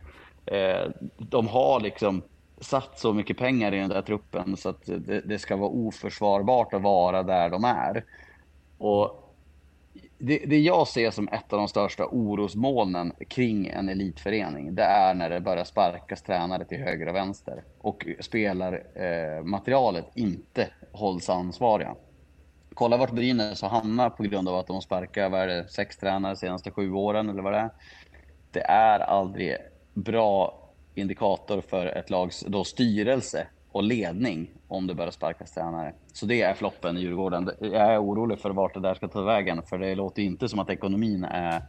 [0.45, 2.21] Eh, de har liksom
[2.59, 6.73] satt så mycket pengar i den där truppen så att det, det ska vara oförsvarbart
[6.73, 8.03] att vara där de är.
[8.77, 9.24] Och
[10.17, 15.13] det, det jag ser som ett av de största orosmolnen kring en elitförening, det är
[15.13, 21.29] när det börjar sparkas tränare till höger och vänster och spelarmaterialet eh, materialet inte hålls
[21.29, 21.95] ansvariga.
[22.73, 25.97] Kolla vart Brynäs har hamnat på grund av att de sparkar vad är det, sex
[25.97, 27.69] tränare de senaste sju åren eller vad det är.
[28.51, 29.57] Det är aldrig
[29.93, 30.59] bra
[30.95, 35.93] indikator för ett lags då styrelse och ledning om det börjar sparkas tränare.
[36.13, 37.51] Så det är floppen i Djurgården.
[37.59, 40.59] Jag är orolig för vart det där ska ta vägen, för det låter inte som
[40.59, 41.61] att ekonomin är,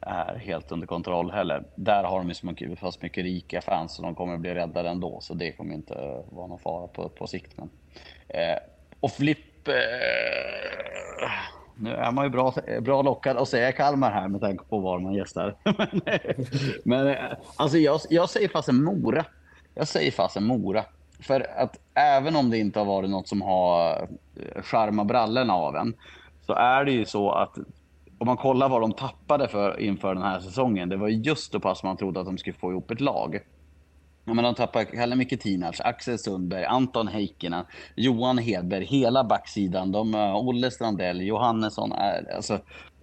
[0.00, 1.64] är helt under kontroll heller.
[1.74, 4.88] Där har de ju så mycket, fast mycket rika fans så de kommer bli räddade
[4.88, 5.18] ändå.
[5.20, 7.56] Så det kommer inte vara någon fara på, på sikt.
[7.56, 7.70] Men,
[8.28, 8.58] eh,
[9.00, 9.68] och Flipp...
[9.68, 9.74] Eh,
[11.76, 14.98] nu är man ju bra, bra lockad att säga Kalmar här med tanke på var
[14.98, 15.56] man gästar.
[16.84, 17.16] men men eh,
[17.56, 19.24] alltså jag, jag säger fasen Mora.
[19.74, 20.84] Jag säger fasen Mora.
[21.26, 25.76] För att även om det inte har varit något som har eh, charmat brallorna av
[25.76, 25.94] en,
[26.46, 27.58] så är det ju så att
[28.18, 31.60] om man kollar vad de tappade för inför den här säsongen, det var just då
[31.60, 33.40] pass man trodde att de skulle få ihop ett lag.
[34.24, 37.64] Ja, men de tappade Kalle Miketinac, Axel Sundberg, Anton Heikkinen,
[37.94, 39.92] Johan Hedberg, hela backsidan.
[39.92, 41.92] De, eh, Olle Strandell, Johannesson.
[41.92, 42.58] Eh, alltså,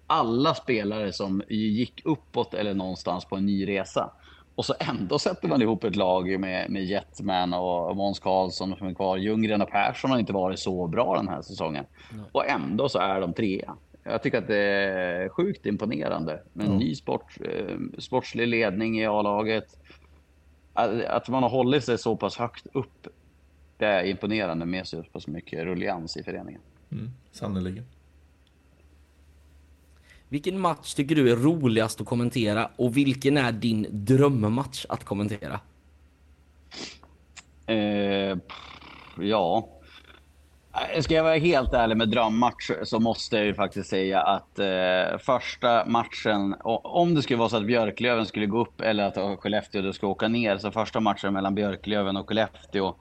[0.08, 4.12] alla spelare som gick uppåt eller någonstans på en ny resa.
[4.56, 8.88] Och så ändå sätter man ihop ett lag med, med Jetman och Måns Karlsson som
[8.88, 9.18] är kvar.
[9.18, 11.86] Ljunggren och Persson har inte varit så bra den här säsongen.
[12.12, 12.26] Mm.
[12.32, 13.76] Och ändå så är de trea.
[14.04, 16.80] Jag tycker att det är sjukt imponerande med en mm.
[16.80, 19.78] ny sport, eh, sportslig ledning i A-laget.
[21.08, 23.08] Att man har hållit sig så pass högt upp,
[23.78, 26.62] det är imponerande med så pass mycket rullians i föreningen.
[26.92, 27.86] Mm, sannerligen.
[30.32, 35.60] Vilken match tycker du är roligast att kommentera och vilken är din drömmatch att kommentera?
[37.66, 38.38] Eh,
[39.20, 39.68] ja,
[40.94, 44.60] eh, Ska jag vara helt ärlig med drömmatch så måste jag ju faktiskt säga att
[44.60, 49.40] eh, första matchen, om det skulle vara så att Björklöven skulle gå upp eller att
[49.40, 52.96] Skellefteå skulle åka ner, så första matchen mellan Björklöven och Skellefteå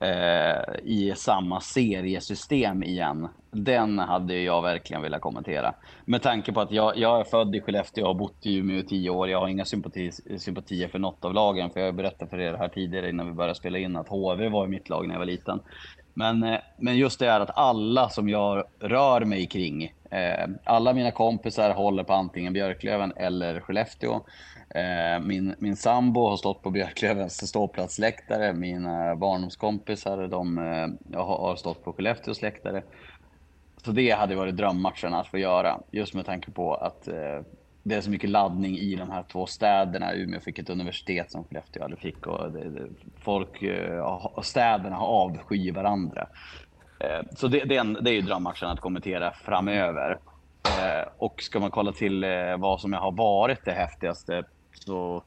[0.00, 5.74] eh, i samma seriesystem igen, den hade jag verkligen velat kommentera.
[6.04, 8.78] Med tanke på att jag, jag är född i Skellefteå och har bott i Umeå
[8.78, 9.28] i tio år.
[9.28, 12.68] Jag har inga sympati, sympatier för något av lagen, för jag berättade för er här
[12.68, 15.26] tidigare innan vi började spela in att HV var i mitt lag när jag var
[15.26, 15.60] liten.
[16.14, 20.92] Men, eh, men just det är att alla som jag rör mig kring, eh, alla
[20.92, 24.20] mina kompisar håller på antingen Björklöven eller Skellefteå.
[24.76, 28.52] Eh, min, min sambo har stått på Björklövens ståplatsläktare.
[28.52, 32.82] Mina barndomskompisar de, eh, har stått på Skellefteås läktare.
[33.84, 35.80] Så det hade varit drömmatchen att få göra.
[35.90, 37.40] Just med tanke på att eh,
[37.82, 40.14] det är så mycket laddning i de här två städerna.
[40.14, 42.88] Umeå fick ett universitet som Skellefteå aldrig fick och det, det,
[43.20, 46.28] folk eh, städerna avskyr varandra.
[47.00, 50.18] Eh, så det, det, är en, det är ju drömmatchen att kommentera framöver.
[50.64, 52.24] Eh, och ska man kolla till
[52.58, 54.44] vad som har varit det häftigaste
[54.84, 55.22] så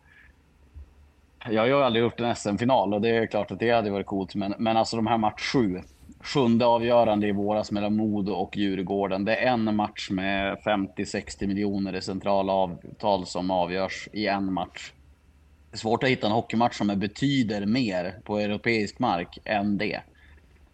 [1.46, 4.06] jag har ju aldrig gjort en SM-final och det är klart att det hade varit
[4.06, 4.36] coolt.
[4.36, 5.82] Men, men alltså de här match sju
[6.22, 9.26] sjunde avgörande i våras mellan Modo och Djurgården.
[9.26, 14.92] Det är en match med 50-60 miljoner i centrala avtal som avgörs i en match.
[15.72, 20.02] Det är svårt att hitta en hockeymatch som betyder mer på europeisk mark än det.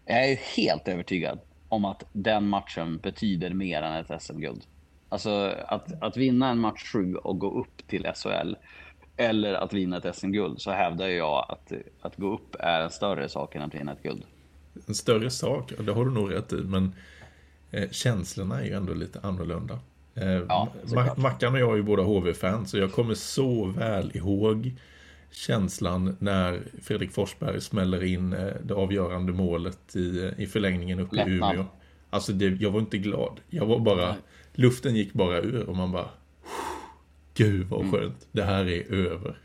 [0.04, 4.62] Jag är helt övertygad om att den matchen betyder mer än ett SM-guld.
[5.08, 8.54] Alltså att, att vinna en match 7 och gå upp till SHL
[9.16, 13.28] eller att vinna ett SM-guld så hävdar jag att, att gå upp är en större
[13.28, 14.24] sak än att vinna ett guld
[14.86, 16.94] en större sak, det har du nog rätt i, men
[17.70, 19.78] eh, känslorna är ju ändå lite annorlunda.
[20.14, 20.68] Eh, ja,
[21.16, 24.72] Mackan och jag är ju båda HV-fans, så jag kommer så väl ihåg
[25.30, 31.30] känslan när Fredrik Forsberg smäller in eh, det avgörande målet i, i förlängningen uppe i
[31.30, 31.64] Umeå.
[32.10, 33.40] Alltså, det, jag var inte glad.
[33.50, 34.14] Jag var bara.
[34.58, 36.08] Luften gick bara ur och man bara,
[37.34, 37.92] Gud vad mm.
[37.92, 39.38] skönt, det här är över.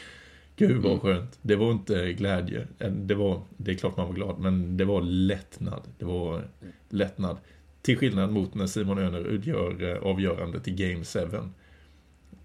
[0.56, 1.00] Gud vad mm.
[1.00, 1.38] skönt.
[1.42, 2.66] Det var inte glädje.
[2.90, 5.82] Det, var, det är klart man var glad, men det var lättnad.
[5.98, 6.48] Det var
[6.88, 7.36] lättnad.
[7.82, 11.20] Till skillnad mot när Simon Önerud gör eh, avgörandet i Game 7.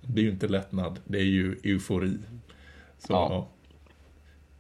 [0.02, 2.18] Det är ju inte lättnad, det är ju eufori.
[2.98, 3.28] Så, ja.
[3.30, 3.48] ja.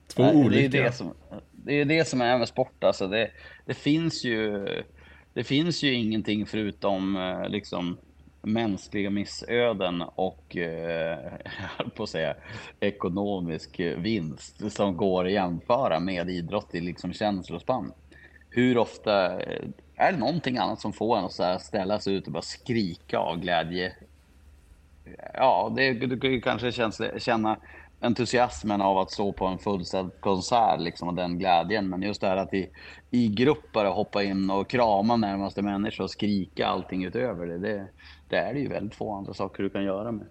[0.07, 0.69] Två Nej, olika.
[0.69, 1.13] Det är det, som,
[1.51, 2.83] det är det som är med sport.
[2.83, 3.31] Alltså det,
[3.65, 4.67] det, finns ju,
[5.33, 7.97] det finns ju ingenting förutom eh, liksom
[8.41, 11.17] mänskliga missöden och, eh,
[11.95, 12.35] på att säga,
[12.79, 17.91] ekonomisk vinst som går att jämföra med idrott i liksom känslospann.
[18.49, 22.33] Hur ofta eh, är det någonting annat som får en att ställa sig ut och
[22.33, 23.93] bara skrika av glädje?
[25.33, 26.71] Ja, det, du kan ju kanske
[27.19, 27.57] känna
[28.01, 31.89] entusiasmen av att stå på en fullsatt konsert liksom, och den glädjen.
[31.89, 32.69] Men just det här att i,
[33.09, 37.57] i grupp bara hoppa in och krama närmaste människa och skrika allting utöver det.
[37.57, 37.87] Det,
[38.29, 40.25] det är det ju väldigt få andra saker du kan göra med.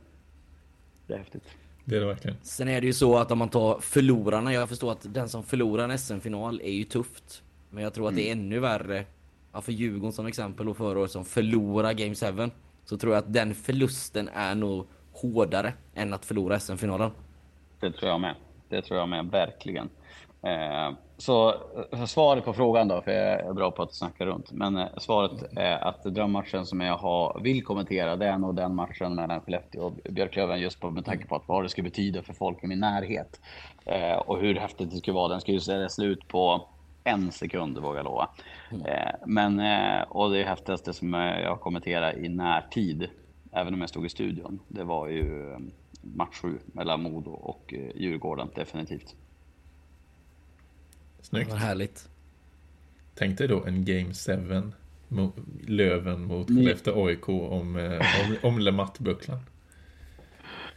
[1.06, 1.44] Det är häftigt.
[1.84, 2.36] Det är det verkligen.
[2.42, 5.42] Sen är det ju så att om man tar förlorarna, jag förstår att den som
[5.42, 7.42] förlorar en SM-final är ju tufft.
[7.70, 8.24] Men jag tror att mm.
[8.24, 8.44] det är mm.
[8.44, 9.04] ännu värre,
[9.52, 12.50] ja, för Djurgården som exempel och förra året som förlorar Game 7.
[12.84, 17.10] Så tror jag att den förlusten är nog hårdare än att förlora SM-finalen.
[17.80, 18.34] Det tror jag med.
[18.68, 19.90] Det tror jag med, verkligen.
[20.42, 21.54] Eh, så
[21.92, 24.52] eh, svaret på frågan då, för jag är bra på att snacka runt.
[24.52, 28.74] Men eh, svaret är att drömmatchen som jag har, vill kommentera, det är nog den
[28.74, 30.60] matchen mellan Skellefteå och Björklöven.
[30.60, 33.40] Just på, med tanke på att vad det skulle betyda för folk i min närhet.
[33.84, 35.28] Eh, och hur häftigt det skulle vara.
[35.28, 36.68] Den skulle ju säga slut på
[37.04, 38.28] en sekund, vågar jag lova.
[38.70, 39.62] Eh, men,
[40.08, 43.08] och det häftigaste som jag kommenterar i närtid,
[43.52, 45.56] även om jag stod i studion, det var ju
[46.02, 49.14] match 7 mellan Modo och eh, Djurgården, definitivt.
[51.20, 51.50] Snyggt.
[51.50, 52.08] Vad härligt.
[53.14, 54.32] Tänk dig då en Game 7
[55.08, 55.32] mo-
[55.66, 59.38] Löven mot Ni- Skellefteå AIK om, eh, om, om Lematt-bucklan.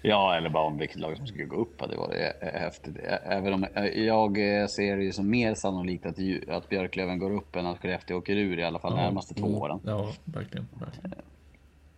[0.06, 2.98] Ja, eller bara om vilket lag som skulle gå upp hade varit häftigt.
[3.24, 3.66] Även om
[3.96, 6.16] jag eh, ser det ju som mer sannolikt att,
[6.50, 9.80] att Björklöven går upp än att Skellefteå åker ur i alla fall närmaste två åren.
[9.86, 10.68] Ja, verkligen.
[10.80, 11.14] verkligen.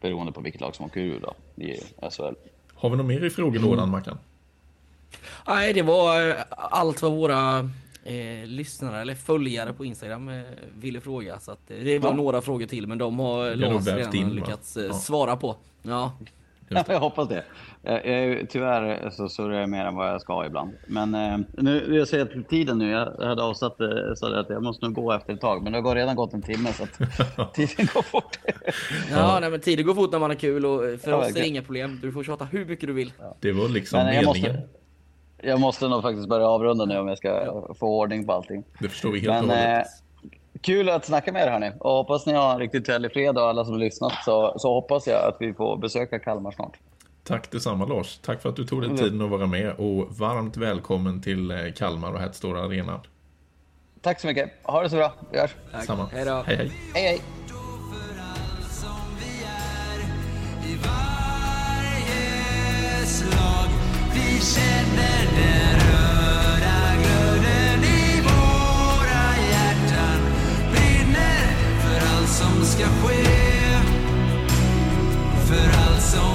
[0.02, 1.74] Beroende på vilket lag som åker ur då i
[2.12, 2.34] SHL.
[2.86, 4.18] Har vi något mer i frågelådan, Mackan?
[5.48, 7.60] Nej, det var eh, allt vad våra
[8.04, 10.42] eh, lyssnare eller följare på Instagram eh,
[10.78, 11.40] ville fråga.
[11.40, 12.16] Så att, eh, det var Ja.
[12.16, 14.94] några frågor till, men de har Lars redan in, lyckats eh, Ja.
[14.94, 15.56] svara på.
[15.84, 16.12] Ja,
[16.70, 16.94] Just det.
[16.94, 17.44] jag hoppas det.
[17.82, 20.72] Jag, jag, tyvärr så surrar jag mer än vad jag ska ibland.
[20.88, 22.90] Men eh, nu, jag ser till tiden nu.
[22.92, 25.64] Jag hade avsatt eh, så att jag måste nog gå efter ett tag.
[25.64, 28.40] Men det har redan gått en timme så att tiden går fort.
[29.12, 31.30] ja, Nej, men tiden går fort när man har kul och eh, för Ja, oss
[31.30, 32.00] är det inga problem.
[32.02, 33.14] Du får tjata hur mycket du vill.
[33.40, 34.52] Det var liksom Men jag meningen.
[34.56, 34.68] måste,
[35.48, 38.64] jag måste nog faktiskt börja avrunda nu om jag ska få ordning på allting.
[38.80, 39.88] Det förstår vi helt och hållet.
[40.62, 41.72] Kul att snacka med er hörni.
[41.80, 44.14] Och hoppas ni har en riktigt trevlig fredag och alla som har lyssnat.
[44.26, 46.78] Så, så hoppas jag att vi får besöka Kalmar snart.
[47.24, 48.18] Tack detsamma Lars.
[48.18, 48.98] Tack för att du tog dig Mm.
[49.04, 53.02] tiden att vara med och varmt välkommen till eh, Kalmar och Hertstora Arena.
[54.02, 54.52] Tack så mycket.
[54.64, 55.14] Ha det så bra.
[55.32, 55.56] Vi hörs.
[55.86, 56.06] Samma.
[56.14, 56.44] Hej då.
[56.46, 56.72] Hej hej.
[56.94, 57.22] Hej hej.
[57.48, 58.90] för allt som
[59.20, 60.00] vi är
[60.72, 60.78] i
[61.96, 63.70] varje slag.
[64.14, 65.85] Vi känner den
[72.76, 73.24] ska ske.
[75.48, 76.35] För allt som